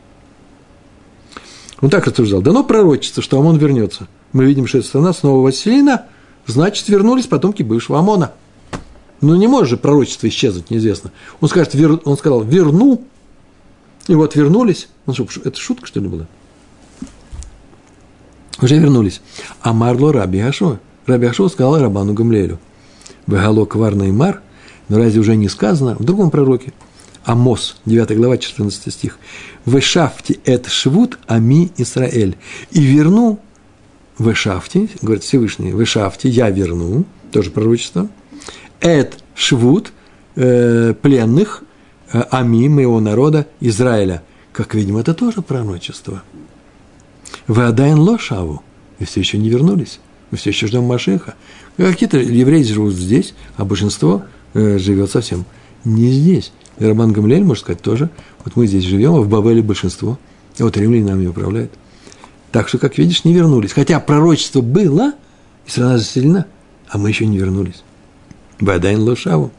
Он 1.82 1.90
так 1.90 2.08
рассуждал. 2.08 2.42
Дано 2.42 2.64
пророчество, 2.64 3.22
что 3.22 3.40
Амон 3.40 3.58
вернется. 3.58 4.08
Мы 4.34 4.46
видим, 4.46 4.68
что 4.68 4.80
эта 4.80 4.88
страна 4.88 5.14
снова 5.14 5.44
Василина, 5.44 6.06
значит, 6.48 6.88
вернулись 6.90 7.28
потомки 7.28 7.62
бывшего 7.62 8.00
Амона. 8.00 8.32
Но 9.22 9.36
не 9.36 9.48
может 9.48 9.70
же 9.70 9.78
пророчество 9.78 10.28
исчезнуть, 10.28 10.70
неизвестно. 10.70 11.12
Он, 11.40 11.50
скажет, 11.50 11.76
вер, 11.76 12.02
он 12.04 12.18
сказал, 12.18 12.42
верну, 12.42 13.04
и 14.08 14.16
вот 14.16 14.36
вернулись. 14.36 14.90
Он 15.06 15.14
что, 15.14 15.28
это 15.44 15.58
шутка, 15.58 15.86
что 15.86 16.00
ли, 16.00 16.08
была? 16.08 16.28
Уже 18.62 18.78
вернулись. 18.78 19.22
А 19.62 19.74
Марло 19.74 20.12
Раби 20.12 20.40
Ашо. 20.40 20.80
Раби 21.08 21.26
Ашо 21.28 21.48
сказал 21.48 21.80
Рабану 21.80 22.14
Гамлелю. 22.14 22.60
Вегало 23.28 23.66
кварный 23.66 24.12
мар, 24.12 24.42
но 24.90 24.98
разве 24.98 25.22
уже 25.22 25.38
не 25.38 25.48
сказано 25.48 25.96
в 25.96 26.04
другом 26.04 26.30
пророке? 26.30 26.74
Амос, 27.24 27.78
9 27.86 28.16
глава, 28.18 28.38
14 28.38 28.94
стих. 28.94 29.18
«Вешафти 29.66 30.40
эт 30.46 30.68
швуд 30.68 31.18
ами 31.28 31.72
Исраэль» 31.78 32.38
«И 32.72 32.82
верну 32.82 33.40
Вешафти, 34.20 34.90
говорит 35.02 35.24
Всевышний, 35.24 35.72
Вешафти, 35.72 36.28
я 36.28 36.50
верну, 36.50 37.06
тоже 37.32 37.52
пророчество. 37.52 38.10
Эд 38.80 39.18
швуд, 39.36 39.92
э, 40.36 40.94
пленных, 41.02 41.64
э, 42.14 42.24
ами 42.32 42.68
моего 42.68 43.00
народа 43.00 43.48
Израиля. 43.60 44.24
Как 44.54 44.74
видим, 44.74 44.98
это 44.98 45.14
тоже 45.14 45.42
пророчество. 45.42 46.24
Вы 47.48 47.66
адайн 47.66 48.00
лошаву, 48.00 48.62
и 49.00 49.06
все 49.06 49.20
еще 49.20 49.38
не 49.38 49.50
вернулись. 49.50 50.00
Мы 50.32 50.38
все 50.38 50.50
еще 50.50 50.68
ждем 50.68 50.84
Машеха. 50.84 51.36
Какие-то 51.78 52.18
евреи 52.18 52.64
живут 52.64 52.94
здесь, 52.94 53.34
а 53.56 53.66
большинство 53.66 54.24
э, 54.54 54.78
живет 54.78 55.12
совсем 55.12 55.46
не 55.88 56.12
здесь. 56.12 56.52
И 56.80 56.86
Роман 56.86 57.12
Гамлель, 57.12 57.44
можно 57.44 57.62
сказать, 57.62 57.82
тоже. 57.82 58.10
Вот 58.44 58.56
мы 58.56 58.68
здесь 58.68 58.84
живем, 58.84 59.16
а 59.16 59.22
в 59.22 59.30
Бавеле 59.30 59.62
большинство. 59.62 60.20
И 60.58 60.64
вот 60.64 60.78
римляне 60.78 61.06
нами 61.06 61.28
управляют. 61.28 61.72
Так 62.52 62.68
что, 62.68 62.78
как 62.78 62.98
видишь, 62.98 63.24
не 63.24 63.34
вернулись. 63.34 63.74
Хотя 63.74 64.00
пророчество 64.00 64.62
было, 64.62 65.14
и 65.66 65.70
страна 65.70 65.98
заселена, 65.98 66.46
а 66.90 66.98
мы 66.98 67.10
еще 67.10 67.26
не 67.26 67.38
вернулись. 67.38 67.84
Бадайн 68.60 69.02
Лошаву. 69.02 69.52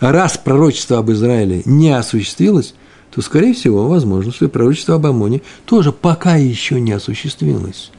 А 0.00 0.12
раз 0.12 0.38
пророчество 0.38 0.98
об 0.98 1.10
Израиле 1.10 1.62
не 1.64 1.90
осуществилось, 1.90 2.74
то, 3.10 3.20
скорее 3.20 3.54
всего, 3.54 3.88
возможно, 3.88 4.32
что 4.32 4.46
и 4.46 4.48
пророчество 4.48 4.96
об 4.96 5.06
Амоне 5.06 5.42
тоже 5.66 5.92
пока 5.92 6.36
еще 6.36 6.80
не 6.80 6.92
осуществилось. 6.92 7.90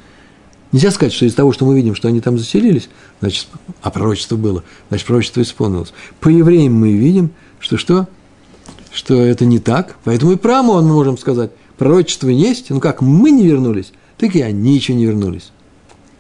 Нельзя 0.74 0.90
сказать, 0.90 1.14
что 1.14 1.26
из 1.26 1.36
того, 1.36 1.54
что 1.54 1.66
мы 1.66 1.76
видим, 1.76 1.94
что 1.94 2.08
они 2.08 2.20
там 2.20 2.40
заселились, 2.40 2.90
значит, 3.20 3.48
а 3.84 3.92
пророчество 3.92 4.36
было, 4.36 4.64
значит, 4.90 5.06
пророчество 5.06 5.42
исполнилось. 5.42 5.94
По 6.20 6.30
евреям 6.30 6.74
мы 6.74 6.94
видим, 6.94 7.30
что 7.60 7.78
что? 7.78 8.08
Что 8.92 9.14
это 9.14 9.46
не 9.46 9.60
так. 9.60 9.98
Поэтому 10.04 10.32
и 10.32 10.36
про 10.36 10.60
Амон 10.60 10.88
мы 10.88 10.96
можем 10.96 11.20
сказать. 11.20 11.52
Пророчество 11.78 12.28
есть, 12.28 12.72
ну 12.72 12.80
как, 12.80 13.02
мы 13.02 13.30
не 13.30 13.46
вернулись, 13.46 13.94
так 14.18 14.36
и 14.36 14.42
они 14.42 14.74
еще 14.76 14.96
не 14.96 15.06
вернулись. 15.06 15.52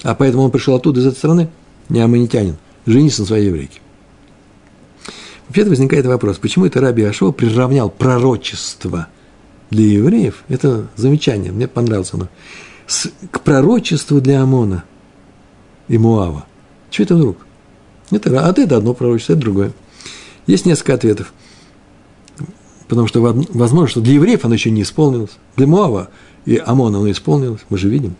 А 0.03 0.13
поэтому 0.13 0.43
он 0.43 0.51
пришел 0.51 0.75
оттуда, 0.75 0.99
из 0.99 1.07
этой 1.07 1.17
страны, 1.17 1.49
не 1.89 1.99
аммонитянин, 2.01 2.57
женился 2.85 3.21
на 3.21 3.27
своей 3.27 3.47
еврейке. 3.47 3.79
Вообще-то 5.47 5.71
возникает 5.71 6.05
вопрос, 6.05 6.37
почему 6.37 6.67
это 6.67 6.79
Раби 6.79 7.03
Ашо 7.03 7.31
приравнял 7.31 7.89
пророчество 7.89 9.07
для 9.71 9.85
евреев? 9.85 10.43
Это 10.47 10.89
замечание, 10.95 11.51
мне 11.51 11.67
понравилось 11.67 12.13
оно. 12.13 12.27
С, 12.87 13.09
к 13.31 13.41
пророчеству 13.41 14.21
для 14.21 14.41
Амона 14.41 14.83
и 15.87 15.97
Муава. 15.97 16.45
Чего 16.89 17.05
это 17.05 17.15
вдруг? 17.15 17.37
Это, 18.11 18.47
а 18.47 18.51
это 18.51 18.77
одно 18.77 18.93
пророчество, 18.93 19.33
это 19.33 19.41
другое. 19.41 19.73
Есть 20.47 20.65
несколько 20.65 20.93
ответов. 20.93 21.33
Потому 22.87 23.07
что 23.07 23.21
возможно, 23.21 23.87
что 23.87 24.01
для 24.01 24.13
евреев 24.13 24.45
оно 24.45 24.53
еще 24.53 24.69
не 24.69 24.81
исполнилось. 24.83 25.31
Для 25.55 25.67
Муава 25.67 26.09
и 26.45 26.61
Амона 26.63 26.99
оно 26.99 27.09
исполнилось, 27.09 27.61
мы 27.69 27.77
же 27.77 27.89
видим. 27.89 28.15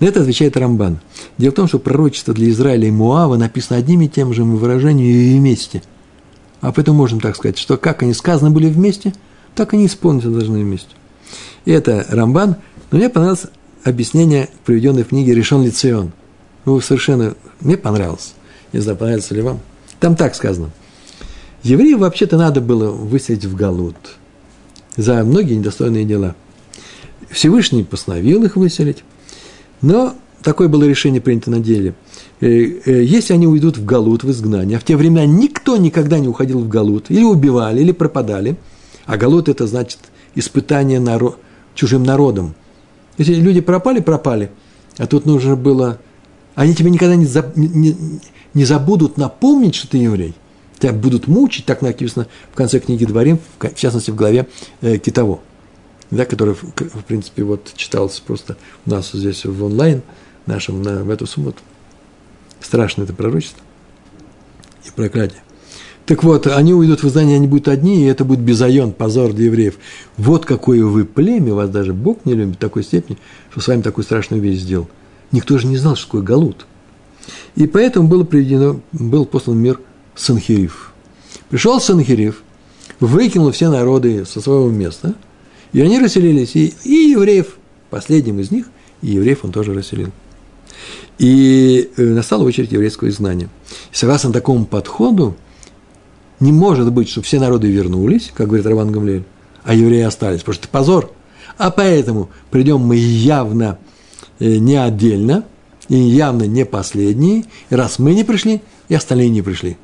На 0.00 0.06
это 0.06 0.20
отвечает 0.22 0.56
Рамбан. 0.56 1.00
Дело 1.38 1.52
в 1.52 1.54
том, 1.54 1.68
что 1.68 1.78
пророчество 1.78 2.34
для 2.34 2.48
Израиля 2.50 2.88
и 2.88 2.90
Муава 2.90 3.36
написано 3.36 3.78
одним 3.78 4.00
и 4.02 4.08
тем 4.08 4.34
же 4.34 4.42
выражением 4.44 5.08
и 5.08 5.38
вместе. 5.38 5.82
А 6.60 6.72
поэтому 6.72 6.98
можем 6.98 7.20
так 7.20 7.36
сказать, 7.36 7.58
что 7.58 7.76
как 7.76 8.02
они 8.02 8.14
сказаны 8.14 8.50
были 8.50 8.68
вместе, 8.68 9.14
так 9.54 9.74
они 9.74 9.86
исполниться 9.86 10.30
должны 10.30 10.60
вместе. 10.60 10.90
И 11.64 11.70
это 11.70 12.06
Рамбан. 12.08 12.56
Но 12.90 12.98
мне 12.98 13.08
понравилось 13.08 13.46
объяснение, 13.84 14.48
приведенное 14.64 15.04
в 15.04 15.08
книге 15.08 15.34
«Решен 15.34 15.62
Лицион». 15.62 16.12
Ну, 16.64 16.80
совершенно... 16.80 17.34
Мне 17.60 17.76
понравилось. 17.76 18.34
Не 18.72 18.80
знаю, 18.80 18.98
понравится 18.98 19.34
ли 19.34 19.42
вам. 19.42 19.60
Там 20.00 20.16
так 20.16 20.34
сказано. 20.34 20.70
Евреев 21.62 21.98
вообще-то 21.98 22.36
надо 22.36 22.60
было 22.60 22.90
выселить 22.90 23.44
в 23.44 23.54
Галут 23.54 23.96
за 24.96 25.24
многие 25.24 25.54
недостойные 25.54 26.04
дела. 26.04 26.34
Всевышний 27.30 27.84
постановил 27.84 28.44
их 28.44 28.56
выселить, 28.56 29.02
но 29.80 30.14
такое 30.42 30.68
было 30.68 30.84
решение 30.84 31.20
принято 31.20 31.50
на 31.50 31.60
деле. 31.60 31.94
Э, 32.40 32.46
э, 32.46 33.02
если 33.02 33.32
они 33.32 33.46
уйдут 33.46 33.78
в 33.78 33.84
Галут, 33.84 34.24
в 34.24 34.30
изгнание, 34.30 34.76
а 34.76 34.80
в 34.80 34.84
те 34.84 34.96
времена 34.96 35.24
никто 35.24 35.76
никогда 35.76 36.18
не 36.18 36.28
уходил 36.28 36.60
в 36.60 36.68
Галут, 36.68 37.10
или 37.10 37.22
убивали, 37.22 37.80
или 37.80 37.92
пропадали, 37.92 38.56
а 39.06 39.16
Галут– 39.16 39.48
это 39.50 39.66
значит 39.66 39.98
испытание 40.34 41.00
народ, 41.00 41.38
чужим 41.74 42.02
народом. 42.02 42.54
Если 43.18 43.34
люди 43.34 43.60
пропали, 43.60 44.00
пропали, 44.00 44.50
а 44.98 45.06
тут 45.06 45.26
нужно 45.26 45.56
было… 45.56 45.98
Они 46.54 46.74
тебе 46.74 46.90
никогда 46.90 47.16
не, 47.16 47.26
за, 47.26 47.52
не, 47.56 47.96
не 48.54 48.64
забудут 48.64 49.16
напомнить, 49.16 49.74
что 49.74 49.88
ты 49.88 49.98
еврей. 49.98 50.34
Тебя 50.78 50.92
будут 50.92 51.26
мучить, 51.26 51.66
так 51.66 51.82
написано 51.82 52.26
в 52.52 52.56
конце 52.56 52.78
книги 52.80 53.04
Дворим, 53.04 53.38
в 53.58 53.74
частности, 53.74 54.10
в 54.10 54.16
главе 54.16 54.48
э, 54.80 54.98
Китово, 54.98 55.40
да, 56.10 56.24
который, 56.24 56.54
в 56.54 57.04
принципе, 57.06 57.42
вот 57.42 57.72
читался 57.74 58.22
просто 58.22 58.56
у 58.86 58.90
нас 58.90 59.10
здесь 59.12 59.44
в 59.44 59.64
онлайн 59.64 60.02
нашем 60.46 60.82
на, 60.82 61.02
в 61.02 61.10
эту 61.10 61.26
субботу. 61.26 61.58
Страшное 62.60 63.04
это 63.04 63.14
пророчество 63.14 63.62
и 64.84 64.90
проклятие. 64.90 65.40
Так 66.06 66.22
вот, 66.22 66.46
они 66.46 66.74
уйдут 66.74 67.02
в 67.02 67.08
издание, 67.08 67.36
они 67.36 67.46
будут 67.46 67.68
одни, 67.68 68.02
и 68.02 68.06
это 68.06 68.24
будет 68.24 68.40
безайон, 68.40 68.92
позор 68.92 69.32
для 69.32 69.46
евреев. 69.46 69.76
Вот 70.18 70.44
какое 70.44 70.84
вы 70.84 71.06
племя, 71.06 71.54
вас 71.54 71.70
даже 71.70 71.94
Бог 71.94 72.26
не 72.26 72.34
любит 72.34 72.56
в 72.56 72.58
такой 72.58 72.82
степени, 72.82 73.16
что 73.50 73.60
с 73.60 73.68
вами 73.68 73.80
такую 73.80 74.04
страшную 74.04 74.42
вещь 74.42 74.60
сделал. 74.60 74.88
Никто 75.32 75.56
же 75.56 75.66
не 75.66 75.78
знал, 75.78 75.96
что 75.96 76.06
такое 76.06 76.22
галут. 76.22 76.66
И 77.56 77.66
поэтому 77.66 78.06
было 78.06 78.24
приведено, 78.24 78.80
был 78.92 79.24
послан 79.24 79.58
мир 79.58 79.80
Санхириф. 80.14 80.92
Пришел 81.48 81.80
Санхириф, 81.80 82.42
выкинул 83.00 83.50
все 83.52 83.70
народы 83.70 84.26
со 84.26 84.42
своего 84.42 84.68
места, 84.68 85.14
и 85.72 85.80
они 85.80 85.98
расселились, 85.98 86.54
и, 86.54 86.74
и 86.84 87.10
евреев, 87.12 87.56
последним 87.88 88.40
из 88.40 88.50
них, 88.50 88.66
и 89.00 89.12
евреев 89.12 89.44
он 89.44 89.52
тоже 89.52 89.72
расселил. 89.72 90.10
И 91.18 91.90
э, 91.96 92.02
настала 92.02 92.44
очередь 92.44 92.72
еврейского 92.72 93.08
изгнания. 93.08 93.48
И 93.92 93.96
согласно 93.96 94.32
такому 94.32 94.66
подходу, 94.66 95.36
не 96.40 96.52
может 96.52 96.92
быть, 96.92 97.08
что 97.08 97.22
все 97.22 97.38
народы 97.38 97.70
вернулись, 97.70 98.32
как 98.34 98.48
говорит 98.48 98.66
Раван 98.66 98.90
Гамлель, 98.90 99.24
а 99.62 99.74
евреи 99.74 100.02
остались, 100.02 100.40
потому 100.40 100.54
что 100.54 100.64
это 100.64 100.72
позор. 100.72 101.12
А 101.56 101.70
поэтому 101.70 102.30
придем 102.50 102.80
мы 102.80 102.96
явно 102.96 103.78
э, 104.38 104.56
не 104.56 104.76
отдельно, 104.76 105.44
и 105.88 105.96
явно 105.96 106.44
не 106.44 106.64
последние, 106.64 107.44
и 107.70 107.74
раз 107.74 107.98
мы 107.98 108.14
не 108.14 108.24
пришли, 108.24 108.62
и 108.88 108.94
остальные 108.94 109.28
не 109.28 109.42
пришли. 109.42 109.76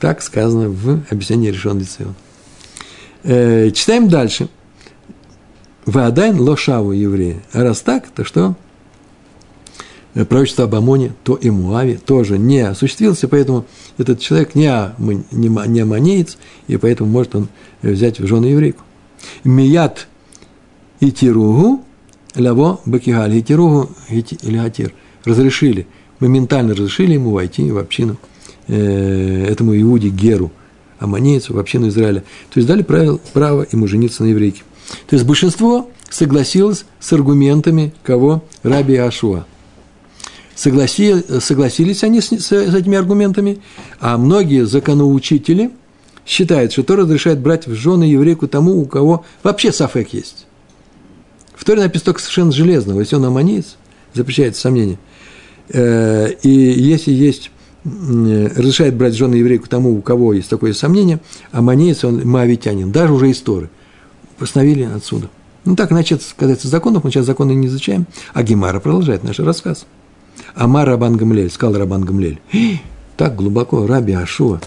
Так 0.00 0.22
сказано 0.22 0.68
в 0.68 1.02
объяснении 1.10 1.50
решен 1.50 1.78
Лицион. 1.78 2.14
Э, 3.22 3.70
читаем 3.70 4.08
дальше. 4.08 4.48
Ваадайн 5.86 6.38
лошаву 6.40 6.92
евреи. 6.92 7.42
А 7.52 7.62
раз 7.62 7.80
так, 7.80 8.08
то 8.10 8.24
что? 8.24 8.54
Пророчество 10.14 10.64
об 10.64 10.74
Амоне, 10.76 11.12
то 11.24 11.34
и 11.34 11.50
Муаве 11.50 11.96
тоже 11.96 12.38
не 12.38 12.60
осуществился, 12.60 13.26
поэтому 13.26 13.66
этот 13.98 14.20
человек 14.20 14.54
не, 14.54 14.70
не, 15.32 15.48
не 15.68 15.80
аманеец, 15.80 16.38
и 16.68 16.76
поэтому 16.76 17.10
может 17.10 17.34
он 17.34 17.48
взять 17.82 18.20
в 18.20 18.26
жену 18.26 18.46
еврейку. 18.46 18.82
Мият 19.42 20.06
и 21.00 21.10
тиругу 21.10 21.82
ляво 22.36 22.80
бакигаль. 22.86 23.34
И 23.34 23.42
тиругу 23.42 23.90
или 24.08 24.56
атир. 24.56 24.94
Разрешили, 25.24 25.88
моментально 26.20 26.74
разрешили 26.74 27.14
ему 27.14 27.32
войти 27.32 27.72
в 27.72 27.78
общину, 27.78 28.16
э, 28.68 29.46
этому 29.48 29.76
Иуде 29.80 30.10
Геру, 30.10 30.52
аманейцу, 31.00 31.54
в 31.54 31.58
общину 31.58 31.88
Израиля. 31.88 32.20
То 32.52 32.58
есть 32.60 32.68
дали 32.68 32.82
право, 32.82 33.18
право 33.32 33.66
ему 33.72 33.88
жениться 33.88 34.22
на 34.22 34.28
еврейке. 34.28 34.62
То 35.08 35.16
есть 35.16 35.26
большинство 35.26 35.90
согласилось 36.08 36.84
с 37.00 37.12
аргументами 37.12 37.92
кого? 38.04 38.44
Раби 38.62 38.94
Ашуа– 38.94 39.46
Согласи, 40.54 41.16
согласились 41.40 42.04
они 42.04 42.20
с, 42.20 42.28
с, 42.28 42.46
с 42.46 42.52
этими 42.52 42.96
аргументами, 42.96 43.58
а 44.00 44.16
многие 44.18 44.66
законоучители 44.66 45.72
считают, 46.26 46.72
что 46.72 46.82
то 46.82 46.96
разрешает 46.96 47.40
брать 47.40 47.66
в 47.66 47.74
жены 47.74 48.04
еврейку 48.04 48.48
тому, 48.48 48.80
у 48.80 48.84
кого 48.86 49.24
вообще 49.42 49.72
сафек 49.72 50.14
есть. 50.14 50.46
В 51.54 51.64
Торе 51.64 51.82
написано 51.82 52.06
только 52.06 52.20
совершенно 52.20 52.52
железного, 52.52 53.00
если 53.00 53.16
он 53.16 53.24
аманеец, 53.24 53.76
запрещается 54.12 54.60
сомнение. 54.60 54.98
Э, 55.70 56.30
и 56.42 56.48
если 56.50 57.12
есть 57.12 57.50
разрешает 57.84 58.94
брать 58.94 59.14
жены 59.14 59.34
еврейку 59.34 59.68
тому, 59.68 59.96
у 59.96 60.00
кого 60.00 60.32
есть 60.32 60.48
такое 60.48 60.72
сомнение, 60.72 61.20
а 61.52 61.60
он 61.60 62.28
маавитянин, 62.28 62.90
даже 62.90 63.12
уже 63.12 63.30
из 63.30 63.40
Торы. 63.40 63.68
Постановили 64.38 64.84
отсюда. 64.84 65.28
Ну, 65.64 65.76
так, 65.76 65.90
значит, 65.90 66.22
касается 66.36 66.68
законов, 66.68 67.04
мы 67.04 67.10
сейчас 67.10 67.26
законы 67.26 67.52
не 67.52 67.66
изучаем, 67.66 68.06
а 68.32 68.42
Гемара 68.42 68.80
продолжает 68.80 69.22
наш 69.22 69.38
рассказ. 69.38 69.86
Амар 70.54 70.86
Рабан 70.86 71.16
Гамлель, 71.16 71.50
сказал 71.50 71.78
Рабан 71.78 72.04
Гамлель, 72.04 72.40
так 73.16 73.36
глубоко, 73.36 73.86
Раби 73.86 74.12
Ашуа, 74.12 74.60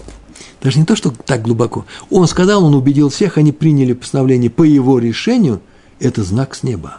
даже 0.60 0.78
не 0.78 0.84
то, 0.84 0.96
что 0.96 1.10
так 1.10 1.42
глубоко, 1.42 1.86
он 2.10 2.26
сказал, 2.26 2.64
он 2.64 2.74
убедил 2.74 3.10
всех, 3.10 3.38
они 3.38 3.52
приняли 3.52 3.92
постановление 3.92 4.50
по 4.50 4.62
его 4.62 4.98
решению, 4.98 5.60
это 6.00 6.22
знак 6.22 6.54
с 6.54 6.62
неба. 6.62 6.98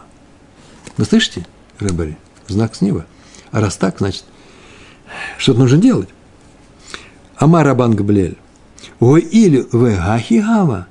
Вы 0.96 1.04
слышите, 1.04 1.46
Рэбери? 1.78 2.16
Знак 2.48 2.74
с 2.74 2.80
неба. 2.80 3.06
А 3.52 3.60
раз 3.60 3.76
так, 3.76 3.98
значит, 3.98 4.24
что-то 5.38 5.60
нужно 5.60 5.78
делать. 5.78 6.08
Амар 7.36 7.64
Рабан 7.64 7.94
Гамлель, 7.94 8.36
ой 8.98 9.20
или 9.20 9.66
вегахи 9.72 10.40
гава, 10.40 10.86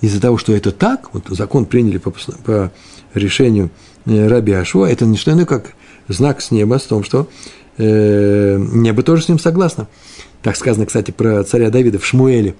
из-за 0.00 0.20
того, 0.20 0.38
что 0.38 0.52
это 0.52 0.72
так, 0.72 1.12
вот 1.14 1.24
закон 1.28 1.64
приняли 1.64 1.98
по, 1.98 2.12
по 2.44 2.72
решению 3.14 3.70
э, 4.04 4.28
Раби 4.28 4.52
Ашуа, 4.52 4.86
это 4.86 5.04
не 5.06 5.16
что 5.16 5.32
иное, 5.32 5.46
как 5.46 5.74
знак 6.08 6.40
с 6.40 6.50
неба, 6.50 6.78
с 6.78 6.84
том, 6.84 7.04
что 7.04 7.28
э, 7.78 8.56
небо 8.58 9.02
тоже 9.02 9.22
с 9.22 9.28
ним 9.28 9.38
согласно. 9.38 9.88
Так 10.42 10.56
сказано, 10.56 10.86
кстати, 10.86 11.10
про 11.10 11.42
царя 11.44 11.70
Давида 11.70 11.98
в 11.98 12.06
Шмуэле. 12.06 12.54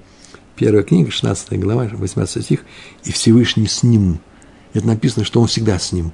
Первая 0.56 0.82
книга, 0.82 1.10
16 1.10 1.60
глава, 1.60 1.88
18 1.92 2.44
стих. 2.44 2.60
«И 3.04 3.12
Всевышний 3.12 3.66
с 3.66 3.82
ним». 3.82 4.20
Это 4.72 4.86
написано, 4.86 5.24
что 5.24 5.40
он 5.40 5.46
всегда 5.46 5.78
с 5.78 5.92
ним. 5.92 6.12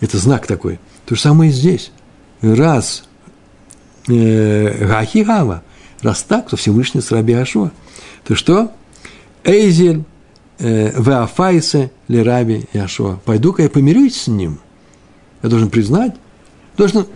Это 0.00 0.18
знак 0.18 0.46
такой. 0.46 0.78
То 1.06 1.14
же 1.14 1.20
самое 1.20 1.50
и 1.50 1.54
здесь. 1.54 1.90
Раз 2.40 3.04
э, 4.08 4.86
Гахи 4.86 5.18
Гава, 5.18 5.62
раз 6.00 6.22
так, 6.22 6.48
то 6.48 6.56
Всевышний 6.56 7.00
с 7.00 7.10
Раби 7.10 7.32
Ашуа. 7.34 7.70
То 8.24 8.34
что? 8.34 8.72
Эйзель 9.44 10.04
э, 10.58 10.92
Веафайсе 11.00 11.90
Лераби 12.08 12.68
Яшуа. 12.72 13.18
Пойду-ка 13.24 13.62
я 13.62 13.68
помирюсь 13.68 14.22
с 14.22 14.26
ним. 14.28 14.58
Я 15.42 15.48
должен 15.48 15.70
признать, 15.70 16.14
должен 16.82 17.06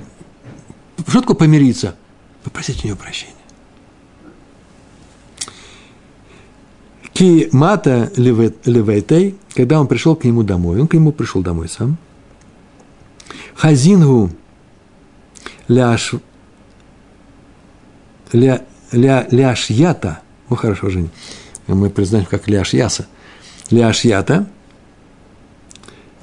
что 1.08 1.20
такое 1.20 1.36
помириться? 1.36 1.96
Попросить 2.42 2.84
у 2.84 2.86
нее 2.86 2.96
прощения. 2.96 3.34
Ки 7.12 7.48
мата 7.52 8.12
левейтей, 8.16 9.36
когда 9.54 9.80
он 9.80 9.86
пришел 9.86 10.16
к 10.16 10.24
нему 10.24 10.42
домой, 10.42 10.80
он 10.80 10.88
к 10.88 10.94
нему 10.94 11.12
пришел 11.12 11.42
домой 11.42 11.68
сам. 11.68 11.96
Хазингу 13.54 14.30
ляш, 15.68 16.14
ля, 18.32 18.62
ля, 18.92 19.26
ляшьята, 19.30 20.20
ну 20.50 20.56
хорошо, 20.56 20.90
Женя, 20.90 21.08
мы 21.66 21.88
признаем 21.88 22.26
как 22.26 22.48
ляшьяса, 22.48 23.06
ляшьята, 23.70 24.46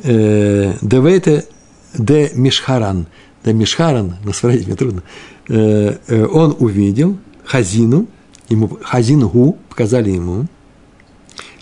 э, 0.04 0.76
девейте 0.82 1.48
де 1.94 2.32
мишхаран– 2.36 3.08
да 3.44 3.52
Мишхаран, 3.52 4.16
на 4.24 4.34
сварить 4.34 4.68
мне 4.68 4.76
трудно, 4.76 5.04
э, 5.50 5.98
э, 6.08 6.26
он 6.26 6.56
увидел 6.60 7.18
Хазину, 7.46 8.08
ему 8.50 8.80
Хазингу 8.82 9.58
показали 9.70 10.12
ему, 10.12 10.48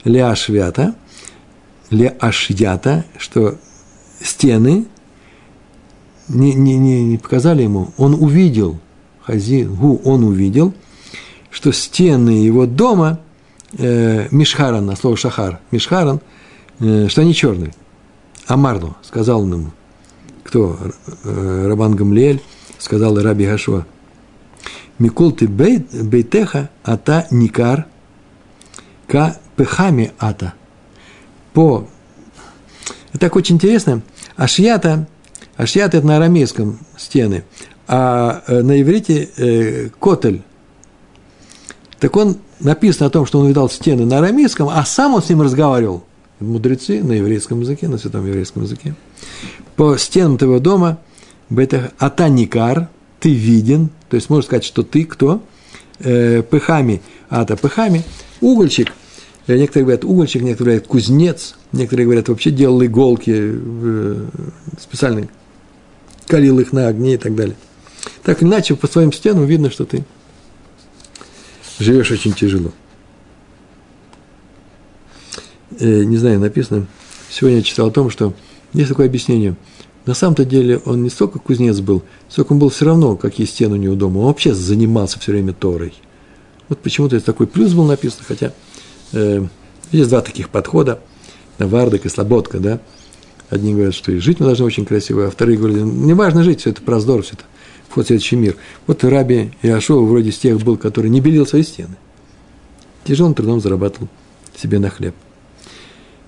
Леашвята, 0.03 0.95
Леашьята, 1.89 3.05
что 3.17 3.55
стены 4.21 4.85
не, 6.27 6.53
не, 6.53 6.77
не, 6.77 7.03
не 7.03 7.17
показали 7.17 7.63
ему, 7.63 7.89
он 7.97 8.13
увидел, 8.13 8.79
Хазингу 9.23 10.01
он 10.03 10.23
увидел, 10.23 10.73
что 11.49 11.71
стены 11.71 12.29
его 12.29 12.65
дома, 12.65 13.19
э, 13.77 14.27
Мишхаран, 14.31 14.85
на 14.85 14.95
слово 14.95 15.17
Шахар, 15.17 15.59
Мишхаран, 15.71 16.21
э, 16.79 17.07
что 17.09 17.21
они 17.21 17.33
черные. 17.33 17.73
Амарло, 18.47 18.97
сказал 19.03 19.41
он 19.41 19.53
ему, 19.53 19.71
кто? 20.43 20.77
Э, 21.23 21.67
Рабан 21.67 21.95
Гамлиэль 21.95 22.41
сказал 22.77 23.19
Раби 23.19 23.45
Гашуа. 23.45 23.85
Микол 24.99 25.31
ты 25.31 25.47
бейтеха, 25.47 26.69
ата 26.83 27.27
никар, 27.31 27.87
ка 29.07 29.37
пехами 29.55 30.11
ата. 30.19 30.53
По... 31.53 31.87
Это 33.09 33.19
так 33.19 33.35
очень 33.35 33.55
интересно. 33.55 34.01
Ашьята, 34.35 35.07
ашьята 35.57 35.97
это 35.97 36.07
на 36.07 36.17
арамейском 36.17 36.79
стены, 36.97 37.43
а 37.87 38.43
э, 38.47 38.61
на 38.61 38.79
иврите 38.81 39.29
э, 39.37 39.89
котель. 39.99 40.43
Так 41.99 42.15
он 42.15 42.37
написано 42.59 43.07
о 43.07 43.09
том, 43.09 43.25
что 43.25 43.39
он 43.39 43.47
видал 43.47 43.69
стены 43.69 44.05
на 44.05 44.19
арамейском, 44.19 44.69
а 44.69 44.85
сам 44.85 45.13
он 45.13 45.21
с 45.21 45.29
ним 45.29 45.41
разговаривал. 45.41 46.03
Мудрецы 46.39 47.03
на 47.03 47.13
еврейском 47.13 47.61
языке, 47.61 47.87
на 47.87 47.97
святом 47.97 48.25
еврейском 48.25 48.63
языке 48.63 48.95
по 49.81 49.97
стенам 49.97 50.37
твоего 50.37 50.59
дома, 50.59 50.99
бета 51.49 51.91
атаникар, 51.97 52.87
ты 53.19 53.33
виден, 53.33 53.89
то 54.09 54.15
есть 54.15 54.29
можно 54.29 54.45
сказать, 54.45 54.63
что 54.63 54.83
ты 54.83 55.05
кто? 55.05 55.41
Э, 55.97 56.43
пыхами, 56.43 57.01
ата 57.31 57.57
пыхами, 57.57 58.03
угольщик, 58.41 58.93
э, 59.47 59.57
некоторые 59.57 59.85
говорят 59.85 60.05
угольщик, 60.05 60.43
некоторые 60.43 60.75
говорят 60.75 60.87
кузнец, 60.87 61.55
некоторые 61.71 62.05
говорят 62.05 62.29
вообще 62.29 62.51
делал 62.51 62.85
иголки, 62.85 63.33
э, 63.35 64.27
калил 66.27 66.59
их 66.59 66.73
на 66.73 66.87
огне 66.87 67.15
и 67.15 67.17
так 67.17 67.33
далее. 67.33 67.55
Так 68.21 68.43
иначе 68.43 68.75
по 68.75 68.85
своим 68.85 69.11
стенам 69.11 69.47
видно, 69.47 69.71
что 69.71 69.85
ты 69.85 70.05
живешь 71.79 72.11
очень 72.11 72.33
тяжело. 72.33 72.71
Э, 75.79 76.03
не 76.03 76.17
знаю, 76.17 76.39
написано, 76.39 76.85
сегодня 77.31 77.57
я 77.57 77.63
читал 77.63 77.87
о 77.87 77.91
том, 77.91 78.11
что 78.11 78.35
есть 78.73 78.89
такое 78.89 79.07
объяснение. 79.07 79.55
На 80.05 80.13
самом-то 80.13 80.45
деле 80.45 80.79
он 80.85 81.03
не 81.03 81.09
столько 81.09 81.39
кузнец 81.39 81.79
был, 81.79 82.03
сколько 82.27 82.53
он 82.53 82.59
был 82.59 82.69
все 82.69 82.85
равно, 82.85 83.15
какие 83.15 83.45
стены 83.45 83.75
у 83.75 83.77
него 83.77 83.95
дома. 83.95 84.19
Он 84.19 84.25
вообще 84.27 84.53
занимался 84.53 85.19
все 85.19 85.31
время 85.31 85.53
Торой. 85.53 85.93
Вот 86.69 86.79
почему-то 86.79 87.19
такой 87.19 87.47
плюс 87.47 87.73
был 87.73 87.85
написан, 87.85 88.21
хотя 88.27 88.53
э, 89.13 89.45
есть 89.91 90.09
два 90.09 90.21
таких 90.21 90.49
подхода, 90.49 91.01
Вардак 91.59 92.05
и 92.05 92.09
Слободка, 92.09 92.59
да. 92.59 92.79
Одни 93.49 93.73
говорят, 93.73 93.93
что 93.93 94.11
и 94.11 94.19
жить 94.19 94.39
мы 94.39 94.45
должны 94.45 94.65
очень 94.65 94.85
красиво, 94.85 95.27
а 95.27 95.31
вторые 95.31 95.57
говорят, 95.57 95.83
не 95.83 96.13
важно 96.13 96.43
жить, 96.43 96.61
все 96.61 96.69
это 96.69 96.81
проздор, 96.81 97.21
все 97.21 97.33
это 97.33 97.43
вход 97.89 98.05
в 98.05 98.07
следующий 98.07 98.37
мир. 98.37 98.55
Вот 98.87 99.03
Раби 99.03 99.51
Иошуа 99.61 100.01
вроде 100.01 100.29
из 100.29 100.37
тех 100.37 100.57
был, 100.61 100.77
который 100.77 101.09
не 101.09 101.19
белил 101.19 101.45
свои 101.45 101.63
стены. 101.63 101.97
Тяжелым 103.03 103.33
трудом 103.33 103.59
зарабатывал 103.59 104.07
себе 104.55 104.79
на 104.79 104.89
хлеб. 104.89 105.13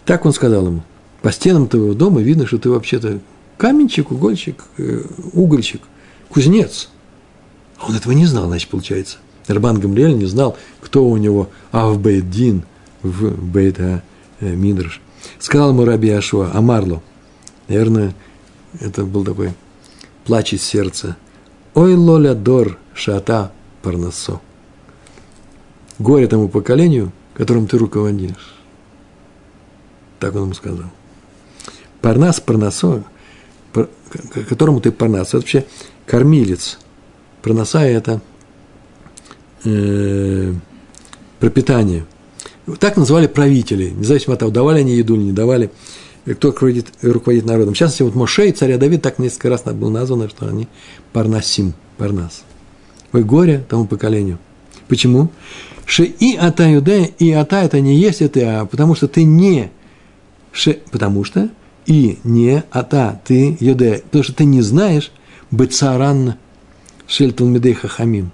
Так 0.05 0.25
он 0.25 0.33
сказал 0.33 0.67
ему, 0.67 0.83
по 1.21 1.31
стенам 1.31 1.67
твоего 1.67 1.93
дома 1.93 2.21
видно, 2.21 2.45
что 2.45 2.57
ты 2.57 2.69
вообще-то 2.69 3.19
каменщик, 3.57 4.11
угольщик, 4.11 4.63
э, 4.77 5.03
угольщик, 5.33 5.81
кузнец. 6.29 6.89
А 7.77 7.87
он 7.87 7.95
этого 7.95 8.13
не 8.13 8.25
знал, 8.25 8.47
значит, 8.47 8.69
получается. 8.69 9.17
Рабан 9.47 9.79
Гамлиэль 9.79 10.15
не 10.15 10.25
знал, 10.25 10.57
кто 10.81 11.05
у 11.05 11.17
него 11.17 11.49
Авбейдин 11.71 12.63
в 13.01 13.31
Бейта 13.31 14.03
э, 14.39 14.53
Мидрш. 14.53 15.01
Сказал 15.39 15.71
ему 15.71 15.85
Раби 15.85 16.09
Ашуа, 16.09 16.51
Амарло. 16.53 17.01
Наверное, 17.67 18.13
это 18.79 19.03
был 19.03 19.23
такой 19.23 19.53
плач 20.25 20.53
из 20.53 20.63
сердца. 20.63 21.17
Ой, 21.73 21.95
лоля 21.95 22.33
дор 22.33 22.77
шата 22.93 23.51
парнасо. 23.81 24.41
Горе 25.99 26.27
тому 26.27 26.49
поколению, 26.49 27.11
которым 27.33 27.67
ты 27.67 27.77
руководишь. 27.77 28.55
Так 30.19 30.35
он 30.35 30.43
ему 30.43 30.53
сказал. 30.53 30.89
Парнас, 32.01 32.39
парнасо, 32.39 33.03
которому 34.47 34.81
ты 34.81 34.91
парнас, 34.91 35.29
это 35.29 35.37
вообще 35.37 35.65
кормилец. 36.05 36.79
Парнаса– 37.41 37.81
это 37.81 38.21
э, 39.65 40.53
пропитание. 41.39 42.05
Так 42.79 42.95
называли 42.95 43.27
правителей, 43.27 43.91
независимо 43.91 44.33
от 44.33 44.39
того, 44.39 44.51
давали 44.51 44.79
они 44.79 44.95
еду 44.95 45.15
или 45.15 45.23
не 45.23 45.31
давали, 45.33 45.69
кто 46.25 46.49
руководит, 46.49 46.87
руководит 47.01 47.45
народом. 47.45 47.73
В 47.73 47.77
частности, 47.77 48.03
вот 48.03 48.15
Моше 48.15 48.47
и 48.47 48.53
царя 48.53 48.77
Давид 48.77 49.01
так 49.01 49.19
несколько 49.19 49.49
раз 49.49 49.63
было 49.63 49.89
названо, 49.89 50.29
что 50.29 50.47
они 50.47 50.69
парнасим, 51.11 51.73
парнас. 51.97 52.43
Ой, 53.11 53.23
горе 53.23 53.65
тому 53.67 53.85
поколению. 53.85 54.39
Почему? 54.87 55.29
Ше 55.85 56.05
и 56.05 56.37
ата 56.37 56.63
юдея, 56.63 57.09
и 57.19 57.31
ата 57.31 57.63
это 57.63 57.81
не 57.81 57.97
есть 57.97 58.21
это, 58.21 58.61
а 58.61 58.65
потому 58.65 58.95
что 58.95 59.09
ты 59.09 59.25
не 59.25 59.69
ше, 60.53 60.79
потому 60.91 61.25
что 61.25 61.49
и 61.85 62.19
не 62.23 62.63
ата, 62.71 63.21
ты 63.25 63.57
юде, 63.59 64.03
потому 64.05 64.23
что 64.23 64.33
ты 64.33 64.45
не 64.45 64.61
знаешь 64.61 65.11
бецаран 65.51 66.35
шельтун 67.07 67.51
медей 67.51 67.73
хахамим, 67.73 68.31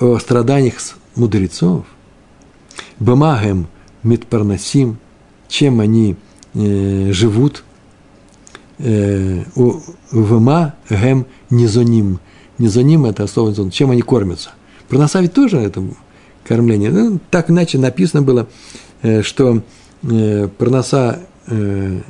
о 0.00 0.18
страданиях 0.18 0.76
мудрецов, 1.14 1.86
бамагем 2.98 3.68
митпарнасим, 4.02 4.98
чем 5.48 5.80
они 5.80 6.16
э, 6.54 7.12
живут, 7.12 7.64
э, 8.78 9.44
вма 10.10 10.74
гем 10.88 11.26
низоним. 11.50 12.20
Низоним– 12.58 13.04
это 13.06 13.26
слово 13.26 13.70
чем 13.70 13.90
они 13.90 14.02
кормятся. 14.02 14.50
Проноса 14.88 15.20
ведь 15.20 15.32
тоже 15.32 15.58
это 15.58 15.82
кормление. 16.44 16.90
Ну, 16.90 17.18
так 17.30 17.50
иначе 17.50 17.78
написано 17.78 18.22
было, 18.22 18.48
э, 19.02 19.22
что 19.22 19.62
э, 20.02 20.48
проноса 20.58 21.20
э, 21.46 22.00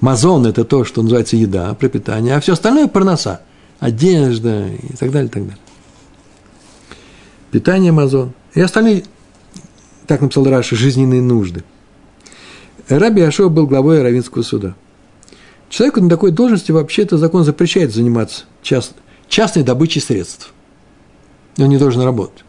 Мазон– 0.00 0.46
это 0.46 0.64
то, 0.64 0.84
что 0.84 1.02
называется 1.02 1.36
еда, 1.36 1.74
пропитание, 1.74 2.36
а 2.36 2.40
все 2.40 2.52
остальное– 2.52 2.86
парноса, 2.88 3.40
одежда 3.80 4.68
и 4.68 4.96
так 4.96 5.10
далее, 5.10 5.28
и 5.28 5.32
так 5.32 5.42
далее. 5.42 5.58
Питание– 7.50 7.92
мазон. 7.92 8.32
И 8.54 8.60
остальные, 8.60 9.04
так 10.06 10.20
написал 10.20 10.44
Раши, 10.44 10.76
жизненные 10.76 11.22
нужды. 11.22 11.64
Раби 12.88 13.22
Ашо 13.22 13.48
был 13.48 13.66
главой 13.66 14.02
Равинского 14.02 14.42
суда. 14.42 14.74
Человеку 15.68 16.00
на 16.00 16.08
такой 16.08 16.30
должности 16.30 16.70
вообще-то 16.70 17.18
закон 17.18 17.44
запрещает 17.44 17.92
заниматься 17.92 18.44
част, 18.62 18.92
частной 19.28 19.64
добычей 19.64 20.00
средств. 20.00 20.52
Он 21.58 21.68
не 21.68 21.78
должен 21.78 22.02
работать. 22.02 22.44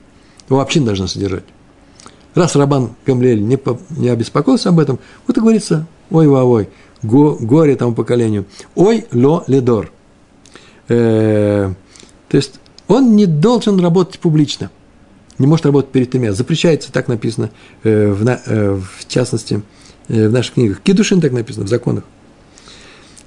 Его 0.48 0.60
вообще 0.60 0.82
не 0.82 0.86
должна 0.86 1.08
содержать. 1.08 1.46
Раз 2.38 2.56
Рабан 2.56 2.92
Гамлиэль 3.06 3.42
не, 3.42 3.60
не 4.00 4.10
обеспокоился 4.10 4.70
об 4.70 4.80
этом, 4.80 5.00
вот 5.26 5.36
и 5.36 5.40
говорится, 5.40 5.88
ой-ой-ой, 6.12 6.70
го, 7.02 7.36
горе 7.40 7.76
тому 7.76 7.96
поколению. 7.96 8.46
Ой, 8.76 9.06
ло, 9.12 9.44
ледор. 9.48 9.92
э, 10.88 11.74
то 12.30 12.38
есть 12.38 12.60
он 12.88 13.16
не 13.16 13.26
должен 13.26 13.80
работать 13.80 14.20
публично, 14.20 14.70
не 15.40 15.48
может 15.48 15.66
работать 15.66 15.92
перед 15.92 16.12
тремя. 16.12 16.32
Запрещается, 16.32 16.92
так 16.92 17.08
написано, 17.08 17.50
э, 17.82 18.12
в, 18.12 18.24
на, 18.24 18.40
э, 18.46 18.80
в 19.00 19.08
частности, 19.08 19.64
э, 20.08 20.28
в 20.28 20.32
наших 20.32 20.54
книгах. 20.54 20.82
Кедушин 20.82 21.20
так 21.20 21.32
написано, 21.32 21.66
в 21.66 21.70
законах. 21.70 22.04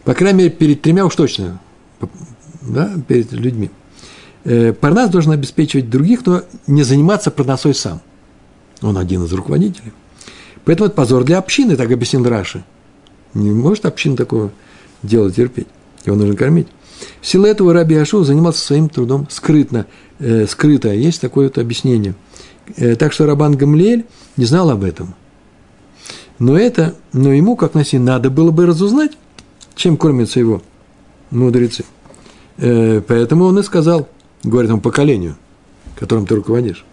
По 0.04 0.14
крайней 0.14 0.38
мере, 0.38 0.50
перед 0.50 0.82
тремя 0.82 1.04
уж 1.04 1.16
точно, 1.16 1.60
да, 2.62 2.92
перед 3.08 3.32
людьми. 3.32 3.70
Э, 4.44 4.72
Парнас 4.72 5.10
должен 5.10 5.32
обеспечивать 5.32 5.90
других, 5.90 6.24
но 6.24 6.42
не 6.68 6.84
заниматься 6.84 7.32
парносой 7.32 7.74
сам. 7.74 8.00
Он 8.82 8.96
один 8.96 9.24
из 9.24 9.32
руководителей. 9.32 9.92
Поэтому 10.64 10.86
это 10.86 10.96
позор 10.96 11.24
для 11.24 11.38
общины, 11.38 11.76
так 11.76 11.90
объяснил 11.90 12.24
Раши. 12.24 12.64
Не 13.34 13.50
может 13.50 13.86
община 13.86 14.16
такого 14.16 14.50
делать, 15.02 15.36
терпеть. 15.36 15.68
Его 16.04 16.16
нужно 16.16 16.36
кормить. 16.36 16.68
В 17.20 17.26
силу 17.26 17.46
этого 17.46 17.72
Раби 17.72 17.94
Ашур 17.96 18.24
занимался 18.24 18.60
своим 18.60 18.88
трудом 18.88 19.26
скрытно, 19.30 19.86
э, 20.18 20.46
скрыто. 20.46 20.92
Есть 20.92 21.20
такое 21.20 21.48
вот 21.48 21.58
объяснение. 21.58 22.14
Э, 22.76 22.96
так 22.96 23.12
что 23.12 23.26
Рабан 23.26 23.56
Гамлиэль 23.56 24.04
не 24.36 24.44
знал 24.44 24.70
об 24.70 24.84
этом. 24.84 25.14
Но 26.38 26.58
это, 26.58 26.94
но 27.12 27.32
ему, 27.32 27.56
как 27.56 27.74
носи, 27.74 27.98
надо 27.98 28.30
было 28.30 28.50
бы 28.50 28.66
разузнать, 28.66 29.12
чем 29.74 29.96
кормятся 29.96 30.40
его 30.40 30.62
мудрецы. 31.30 31.84
Э, 32.58 33.02
поэтому 33.06 33.44
он 33.44 33.58
и 33.58 33.62
сказал, 33.62 34.08
говорит 34.42 34.70
ему 34.70 34.80
поколению, 34.80 35.36
которым 35.98 36.26
ты 36.26 36.34
руководишь. 36.34 36.84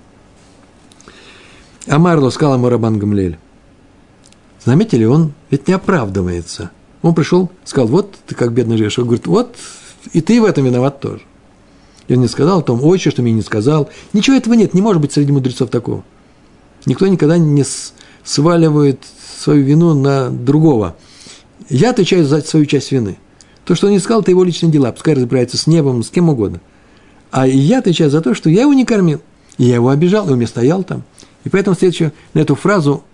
Амарло 1.88 2.30
сказал 2.30 2.56
ему 2.56 2.70
Рабан 2.70 3.00
Гамлиэль. 3.00 3.38
Заметили, 4.64 5.06
он 5.06 5.34
ведь 5.50 5.68
не 5.68 5.74
оправдывается. 5.74 6.72
Он 7.02 7.16
пришел, 7.16 7.50
сказал, 7.64 7.88
вот 7.88 8.16
ты 8.26 8.36
как 8.36 8.52
бедный 8.52 8.78
живешь. 8.78 9.00
Он 9.00 9.06
говорит, 9.06 9.28
вот 9.28 9.56
и 10.14 10.22
ты 10.22 10.42
в 10.42 10.46
этом 10.46 10.66
виноват 10.66 11.00
тоже. 11.00 11.22
И 12.08 12.14
он 12.14 12.22
не 12.22 12.28
сказал 12.28 12.60
о 12.60 12.64
том, 12.64 12.84
ой, 12.84 13.00
что 13.00 13.22
мне 13.22 13.32
не 13.32 13.42
сказал. 13.42 13.90
Ничего 14.14 14.36
этого 14.36 14.54
нет, 14.54 14.74
не 14.74 14.82
может 14.82 15.02
быть 15.02 15.14
среди 15.14 15.32
мудрецов 15.32 15.70
такого. 15.70 16.04
Никто 16.86 17.08
никогда 17.08 17.38
не 17.38 17.66
сваливает 18.24 19.04
свою 19.40 19.64
вину 19.64 19.94
на 19.94 20.30
другого. 20.30 20.96
Я 21.70 21.92
отвечаю 21.92 22.26
за 22.26 22.42
свою 22.42 22.66
часть 22.66 22.92
вины. 22.92 23.18
То, 23.66 23.76
что 23.76 23.88
он 23.88 23.94
не 23.94 24.00
сказал, 24.00 24.22
это 24.22 24.32
его 24.32 24.44
личные 24.44 24.72
дела. 24.72 24.92
Пускай 24.92 25.14
разбирается 25.14 25.58
с 25.58 25.68
небом, 25.68 26.04
с 26.04 26.10
кем 26.10 26.30
угодно. 26.30 26.62
А 27.32 27.46
я 27.46 27.80
отвечаю 27.80 28.10
за 28.10 28.22
то, 28.22 28.34
что 28.34 28.50
я 28.50 28.62
его 28.62 28.74
не 28.74 28.86
кормил. 28.86 29.22
Я 29.58 29.76
его 29.76 29.90
обижал, 29.90 30.28
и 30.28 30.32
он 30.32 30.38
мне 30.38 30.48
стоял 30.48 30.84
там. 30.84 31.04
И 31.48 31.50
поэтому 31.50 31.78
следующую 31.78 32.12
на 32.34 32.40
эту 32.40 32.56
фразу 32.56 33.06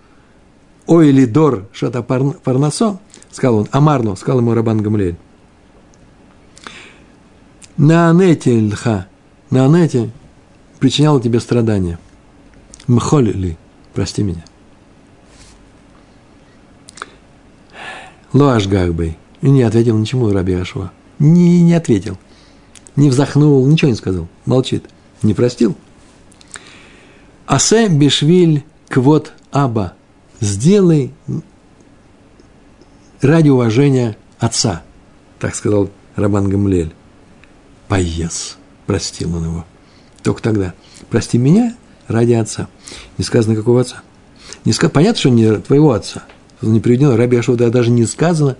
«Ой 0.88 1.12
ли 1.12 1.24
дор 1.24 1.68
шата 1.72 2.02
парнасо», 2.02 2.98
сказал 3.30 3.58
он, 3.58 3.68
Амарно, 3.70 4.16
сказал 4.16 4.40
ему 4.40 4.54
Рабан 4.54 4.82
Гамлель. 4.82 5.16
На 7.76 8.10
анете 8.10 8.58
льха, 8.58 9.06
на 9.50 9.66
анете 9.66 10.10
причинял 10.80 11.20
тебе 11.20 11.38
страдания. 11.38 12.00
Мхоль 12.88 13.30
ли, 13.30 13.56
прости 13.94 14.24
меня. 14.24 14.44
Лоаш 18.32 18.66
Гагбей. 18.66 19.16
И 19.42 19.50
не 19.50 19.62
ответил 19.62 19.96
ничему 19.96 20.28
Раби 20.32 20.54
Ашуа. 20.54 20.90
Не, 21.20 21.62
не 21.62 21.74
ответил. 21.74 22.18
Не 22.96 23.10
вздохнул, 23.10 23.64
ничего 23.64 23.92
не 23.92 23.96
сказал. 23.96 24.26
Молчит. 24.44 24.86
Не 25.22 25.34
простил. 25.34 25.76
Асе 27.54 27.86
бешвиль 27.88 28.64
квот 28.88 29.32
аба. 29.52 29.92
Сделай 30.40 31.12
ради 33.20 33.48
уважения 33.48 34.16
отца. 34.40 34.82
Так 35.38 35.54
сказал 35.54 35.88
Рабан 36.16 36.48
Гамлель 36.48 36.92
поез. 37.86 38.56
Простил 38.86 39.36
он 39.36 39.44
его. 39.44 39.64
Только 40.24 40.42
тогда. 40.42 40.74
Прости 41.10 41.38
меня 41.38 41.76
ради 42.08 42.32
отца. 42.32 42.66
Не 43.18 43.24
сказано, 43.24 43.54
какого 43.54 43.82
отца. 43.82 44.02
Не 44.64 44.72
сказано, 44.72 44.94
понятно, 44.94 45.20
что 45.20 45.30
не 45.30 45.58
твоего 45.58 45.92
отца. 45.92 46.24
Не 46.60 46.80
приведено, 46.80 47.16
Раби 47.16 47.36
Ашода 47.36 47.70
даже 47.70 47.92
не 47.92 48.04
сказано, 48.04 48.56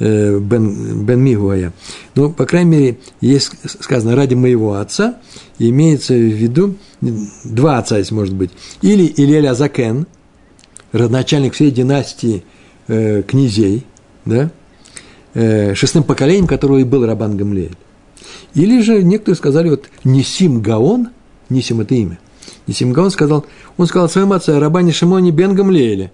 Бен, 0.00 1.04
бен 1.04 1.20
Мигуая. 1.20 1.72
Но, 2.14 2.30
по 2.30 2.46
крайней 2.46 2.70
мере, 2.70 2.98
есть 3.20 3.52
сказано 3.64 4.14
ради 4.14 4.34
моего 4.34 4.74
отца, 4.74 5.16
имеется 5.58 6.14
в 6.14 6.16
виду 6.16 6.76
два 7.00 7.78
отца, 7.78 7.98
если 7.98 8.14
может 8.14 8.34
быть. 8.34 8.50
Или 8.80 9.12
Илель 9.16 9.48
Азакен, 9.48 10.06
родоначальник 10.92 11.54
всей 11.54 11.70
династии 11.70 12.44
э, 12.86 13.22
князей, 13.22 13.86
да, 14.24 14.50
э, 15.34 15.74
шестым 15.74 16.02
поколением, 16.02 16.46
которого 16.46 16.78
и 16.78 16.84
был 16.84 17.04
Рабан 17.04 17.36
Гамлиэль. 17.36 17.76
Или 18.54 18.80
же 18.80 19.02
некоторые 19.02 19.36
сказали, 19.36 19.70
вот 19.70 19.86
Нисим 20.04 20.62
Гаон, 20.62 21.08
Нисим– 21.48 21.80
это 21.82 21.94
имя, 21.94 22.18
Нисим 22.66 22.92
Гаон 22.92 23.10
сказал, 23.10 23.46
он 23.76 23.86
сказал 23.86 24.08
своему 24.08 24.34
отцу, 24.34 24.58
Рабане 24.58 24.92
Шимоне 24.92 25.30
Бен 25.30 25.54
Гамлеэле, 25.54 26.12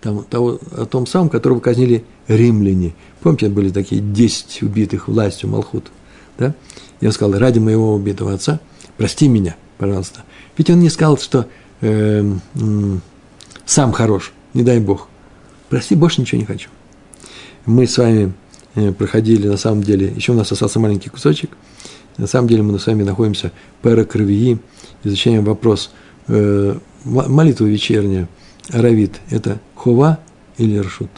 там, 0.00 0.24
того, 0.24 0.58
о 0.72 0.86
том 0.86 1.06
самом, 1.06 1.28
которого 1.28 1.60
казнили 1.60 2.04
римляне. 2.28 2.94
Помните, 3.20 3.48
были 3.48 3.70
такие 3.70 4.00
10 4.00 4.62
убитых 4.62 5.08
властью 5.08 5.50
Малхут, 5.50 5.90
да? 6.38 6.54
Он 7.02 7.12
сказал, 7.12 7.38
ради 7.38 7.58
моего 7.58 7.94
убитого 7.94 8.32
отца, 8.32 8.60
прости 8.96 9.28
меня, 9.28 9.56
пожалуйста. 9.78 10.24
Ведь 10.56 10.70
он 10.70 10.80
не 10.80 10.88
сказал, 10.88 11.18
что 11.18 11.46
э, 11.80 12.24
э, 12.54 12.96
сам 13.64 13.92
хорош, 13.92 14.32
не 14.54 14.62
дай 14.62 14.80
Бог. 14.80 15.08
Прости, 15.68 15.94
больше 15.94 16.20
ничего 16.20 16.40
не 16.40 16.46
хочу. 16.46 16.70
Мы 17.66 17.86
с 17.86 17.98
вами 17.98 18.32
Э, 18.76 18.92
проходили, 18.92 19.48
на 19.48 19.56
самом 19.56 19.82
деле, 19.82 20.12
еще 20.14 20.32
у 20.32 20.34
нас 20.34 20.52
остался 20.52 20.78
маленький 20.78 21.08
кусочек, 21.08 21.50
на 22.18 22.26
самом 22.26 22.46
деле 22.46 22.62
мы 22.62 22.78
с 22.78 22.86
вами 22.86 23.04
находимся 23.04 23.52
пара 23.80 24.04
кровии, 24.04 24.58
изучаем 25.02 25.44
вопрос 25.44 25.90
э, 26.28 26.76
молитва 27.04 27.64
вечерняя, 27.64 28.28
аравит– 28.70 29.20
это 29.30 29.58
хова 29.74 30.18
или 30.58 30.78
ршут. 30.78 31.10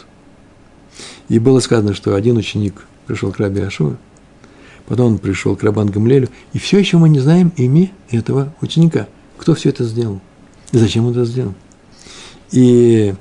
И 1.29 1.39
было 1.39 1.61
сказано, 1.61 1.95
что 1.95 2.15
один 2.15 2.37
ученик 2.37 2.87
пришел 3.07 3.33
к 3.33 3.39
Раби 3.39 3.61
Ашуа, 3.61 3.97
потом 4.87 5.13
он 5.13 5.19
пришел 5.19 5.57
к 5.57 5.63
Рабан 5.63 5.89
Гамлелю, 5.89 6.29
и 6.53 6.59
все 6.59 6.79
еще 6.79 6.97
мы 6.97 7.09
не 7.09 7.21
знаем 7.21 7.53
имя 7.57 7.91
этого 8.11 8.55
ученика. 8.61 9.09
Кто 9.37 9.55
все 9.55 9.69
это 9.69 9.85
сделал? 9.85 10.21
И 10.73 10.79
зачем 10.79 11.07
он 11.07 11.13
это 11.13 11.25
сделал? 11.25 11.55
И 12.51 13.15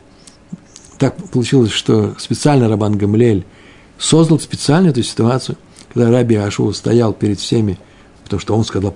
так 0.98 1.16
получилось, 1.30 1.72
что 1.72 2.16
специально 2.18 2.70
Рабан 2.70 2.98
Гамлель 2.98 3.46
создал 3.98 4.40
специально 4.40 4.90
эту 4.90 5.04
ситуацию, 5.04 5.58
когда 5.94 6.10
Раби 6.10 6.36
Ашуа 6.36 6.72
стоял 6.72 7.14
перед 7.14 7.40
всеми, 7.40 7.78
потому 8.24 8.40
что 8.40 8.56
он 8.56 8.64
сказал, 8.64 8.96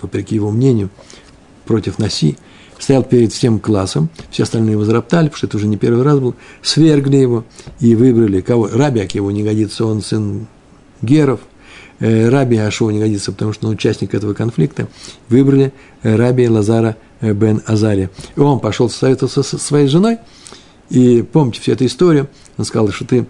вопреки 0.00 0.34
его 0.34 0.50
мнению, 0.50 0.90
против 1.64 1.98
Наси, 1.98 2.36
стоял 2.78 3.02
перед 3.02 3.32
всем 3.32 3.58
классом, 3.58 4.08
все 4.30 4.44
остальные 4.44 4.76
возроптали, 4.76 5.26
потому 5.26 5.38
что 5.38 5.46
это 5.46 5.56
уже 5.56 5.66
не 5.66 5.76
первый 5.76 6.02
раз 6.02 6.18
был, 6.18 6.34
свергли 6.62 7.16
его 7.16 7.44
и 7.80 7.94
выбрали 7.94 8.40
кого. 8.40 8.68
Рабиак 8.68 9.14
его 9.14 9.30
не 9.30 9.42
годится, 9.42 9.84
он 9.84 10.02
сын 10.02 10.46
Геров, 11.02 11.40
э, 12.00 12.28
Раби 12.28 12.56
Ашуа 12.56 12.90
не 12.90 13.00
годится, 13.00 13.32
потому 13.32 13.52
что 13.52 13.66
он 13.66 13.74
участник 13.74 14.14
этого 14.14 14.34
конфликта, 14.34 14.88
выбрали 15.28 15.72
э, 16.02 16.16
Раби 16.16 16.48
Лазара 16.48 16.96
э, 17.20 17.32
бен 17.32 17.62
Азария. 17.66 18.10
И 18.36 18.40
он 18.40 18.60
пошел 18.60 18.88
советоваться 18.90 19.42
со 19.42 19.58
своей 19.58 19.88
женой, 19.88 20.18
и 20.90 21.22
помните 21.22 21.60
всю 21.60 21.72
эту 21.72 21.86
историю, 21.86 22.28
он 22.56 22.64
сказал, 22.64 22.90
что 22.90 23.04
ты 23.04 23.26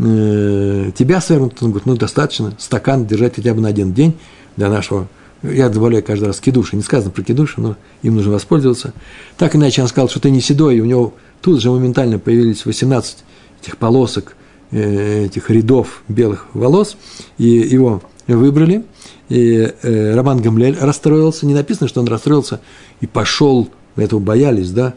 Э, 0.00 0.90
тебя 0.96 1.20
свергнут, 1.20 1.60
он 1.60 1.70
говорит, 1.70 1.86
ну, 1.86 1.96
достаточно, 1.96 2.52
стакан 2.58 3.06
держать 3.06 3.34
хотя 3.34 3.52
бы 3.52 3.60
на 3.60 3.68
один 3.68 3.92
день 3.92 4.16
для 4.56 4.68
нашего, 4.68 5.08
я 5.42 5.68
добавляю 5.68 6.02
каждый 6.02 6.26
раз 6.26 6.40
кидуши, 6.40 6.76
не 6.76 6.82
сказано 6.82 7.10
про 7.10 7.22
кидуши, 7.22 7.60
но 7.60 7.76
им 8.02 8.16
нужно 8.16 8.32
воспользоваться. 8.32 8.92
Так 9.36 9.54
иначе 9.54 9.82
он 9.82 9.88
сказал, 9.88 10.08
что 10.08 10.20
ты 10.20 10.30
не 10.30 10.40
седой, 10.40 10.76
и 10.76 10.80
у 10.80 10.84
него 10.84 11.14
тут 11.40 11.60
же 11.60 11.70
моментально 11.70 12.18
появились 12.18 12.66
18 12.66 13.18
этих 13.62 13.76
полосок, 13.76 14.36
э, 14.70 15.26
этих 15.26 15.50
рядов 15.50 16.02
белых 16.08 16.46
волос, 16.54 16.96
и 17.38 17.48
его 17.48 18.02
выбрали, 18.26 18.84
и 19.28 19.72
э, 19.82 20.14
Роман 20.14 20.40
Гамлель 20.40 20.76
расстроился, 20.80 21.46
не 21.46 21.54
написано, 21.54 21.88
что 21.88 22.00
он 22.00 22.08
расстроился 22.08 22.60
и 23.00 23.06
пошел, 23.06 23.68
этого 23.96 24.20
боялись, 24.20 24.70
да, 24.70 24.94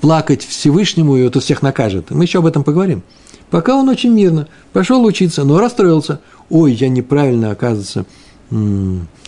плакать 0.00 0.44
Всевышнему, 0.44 1.16
и 1.16 1.22
это 1.22 1.40
всех 1.40 1.62
накажет. 1.62 2.10
Мы 2.10 2.24
еще 2.24 2.38
об 2.38 2.46
этом 2.46 2.62
поговорим. 2.62 3.02
Пока 3.50 3.76
он 3.76 3.88
очень 3.88 4.12
мирно 4.12 4.48
пошел 4.72 5.04
учиться, 5.04 5.44
но 5.44 5.60
расстроился. 5.60 6.20
Ой, 6.50 6.72
я 6.72 6.88
неправильно, 6.88 7.50
оказывается, 7.52 8.06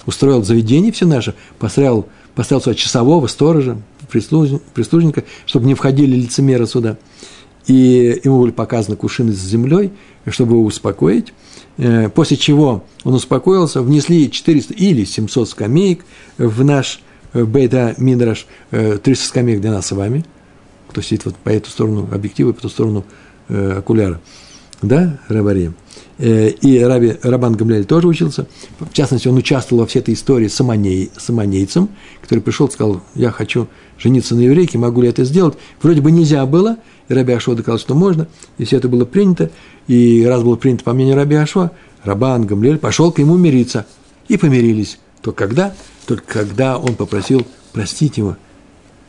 устроил 0.06 0.44
заведение 0.44 0.92
все 0.92 1.06
наше, 1.06 1.34
поставил, 1.58 2.06
поставил 2.34 2.62
сюда 2.62 2.74
часового, 2.74 3.26
сторожа, 3.26 3.78
прислужника, 4.10 5.24
чтобы 5.46 5.66
не 5.66 5.74
входили 5.74 6.16
лицемеры 6.16 6.66
сюда. 6.66 6.96
И 7.66 8.20
ему 8.24 8.40
были 8.40 8.50
показаны 8.50 8.96
кувшины 8.96 9.32
с 9.32 9.38
землей, 9.38 9.92
чтобы 10.26 10.54
его 10.54 10.64
успокоить. 10.64 11.34
Э, 11.78 12.08
после 12.08 12.36
чего 12.36 12.84
он 13.04 13.14
успокоился, 13.14 13.82
внесли 13.82 14.30
400 14.30 14.74
или 14.74 15.04
700 15.04 15.48
скамеек 15.48 16.04
в 16.36 16.64
наш 16.64 17.00
э, 17.34 17.44
Бейта 17.44 17.94
Миндраш, 17.98 18.46
300 18.70 19.10
э, 19.10 19.14
скамеек 19.14 19.60
для 19.60 19.70
нас 19.70 19.86
с 19.86 19.92
вами, 19.92 20.24
кто 20.88 21.02
сидит 21.02 21.24
вот 21.24 21.36
по 21.36 21.50
эту 21.50 21.70
сторону 21.70 22.08
объектива, 22.10 22.52
по 22.52 22.62
ту 22.62 22.68
сторону 22.68 23.04
окуляра, 23.48 24.20
да, 24.82 25.18
Рабари. 25.28 25.72
Э, 26.18 26.48
и 26.48 26.80
Раби, 26.80 27.16
Рабан 27.22 27.54
Гамлель 27.54 27.84
тоже 27.84 28.08
учился. 28.08 28.46
В 28.78 28.92
частности, 28.92 29.28
он 29.28 29.36
участвовал 29.36 29.82
во 29.82 29.86
всей 29.86 30.00
этой 30.00 30.14
истории 30.14 30.48
с, 30.48 30.60
аманей, 30.60 31.10
который 32.20 32.40
пришел 32.40 32.66
и 32.66 32.70
сказал, 32.70 33.02
я 33.14 33.30
хочу 33.30 33.68
жениться 33.98 34.34
на 34.34 34.40
еврейке, 34.40 34.78
могу 34.78 35.02
ли 35.02 35.08
это 35.08 35.24
сделать? 35.24 35.56
Вроде 35.80 36.00
бы 36.00 36.10
нельзя 36.10 36.44
было, 36.46 36.76
и 37.08 37.14
Раби 37.14 37.32
Ашо 37.32 37.54
доказал, 37.54 37.78
что 37.78 37.94
можно, 37.94 38.28
и 38.58 38.64
все 38.64 38.76
это 38.76 38.88
было 38.88 39.04
принято, 39.04 39.50
и 39.86 40.24
раз 40.26 40.42
было 40.42 40.56
принято 40.56 40.84
по 40.84 40.92
мнению 40.92 41.16
Раби 41.16 41.36
Ашо, 41.36 41.70
Рабан 42.04 42.46
Гамлель 42.46 42.78
пошел 42.78 43.12
к 43.12 43.18
нему 43.18 43.36
мириться, 43.36 43.86
и 44.28 44.36
помирились. 44.36 44.98
Только 45.22 45.46
когда? 45.46 45.74
Только 46.06 46.24
когда 46.24 46.78
он 46.78 46.94
попросил 46.94 47.46
простить 47.72 48.18
его 48.18 48.36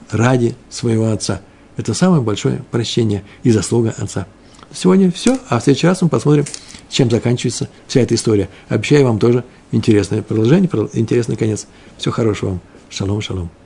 ради 0.09 0.55
своего 0.69 1.11
отца. 1.11 1.41
Это 1.77 1.93
самое 1.93 2.21
большое 2.21 2.63
прощение 2.71 3.23
и 3.43 3.51
заслуга 3.51 3.93
отца. 3.97 4.27
Сегодня 4.73 5.11
все, 5.11 5.37
а 5.49 5.59
в 5.59 5.63
следующий 5.63 5.87
раз 5.87 6.01
мы 6.01 6.09
посмотрим, 6.09 6.45
чем 6.89 7.09
заканчивается 7.09 7.69
вся 7.87 8.01
эта 8.01 8.15
история. 8.15 8.49
Обещаю 8.67 9.05
вам 9.05 9.19
тоже 9.19 9.43
интересное 9.71 10.21
продолжение, 10.21 10.69
интересный 10.93 11.35
конец. 11.35 11.67
Всего 11.97 12.13
хорошего 12.13 12.49
вам. 12.49 12.61
Шалом, 12.89 13.21
шалом. 13.21 13.58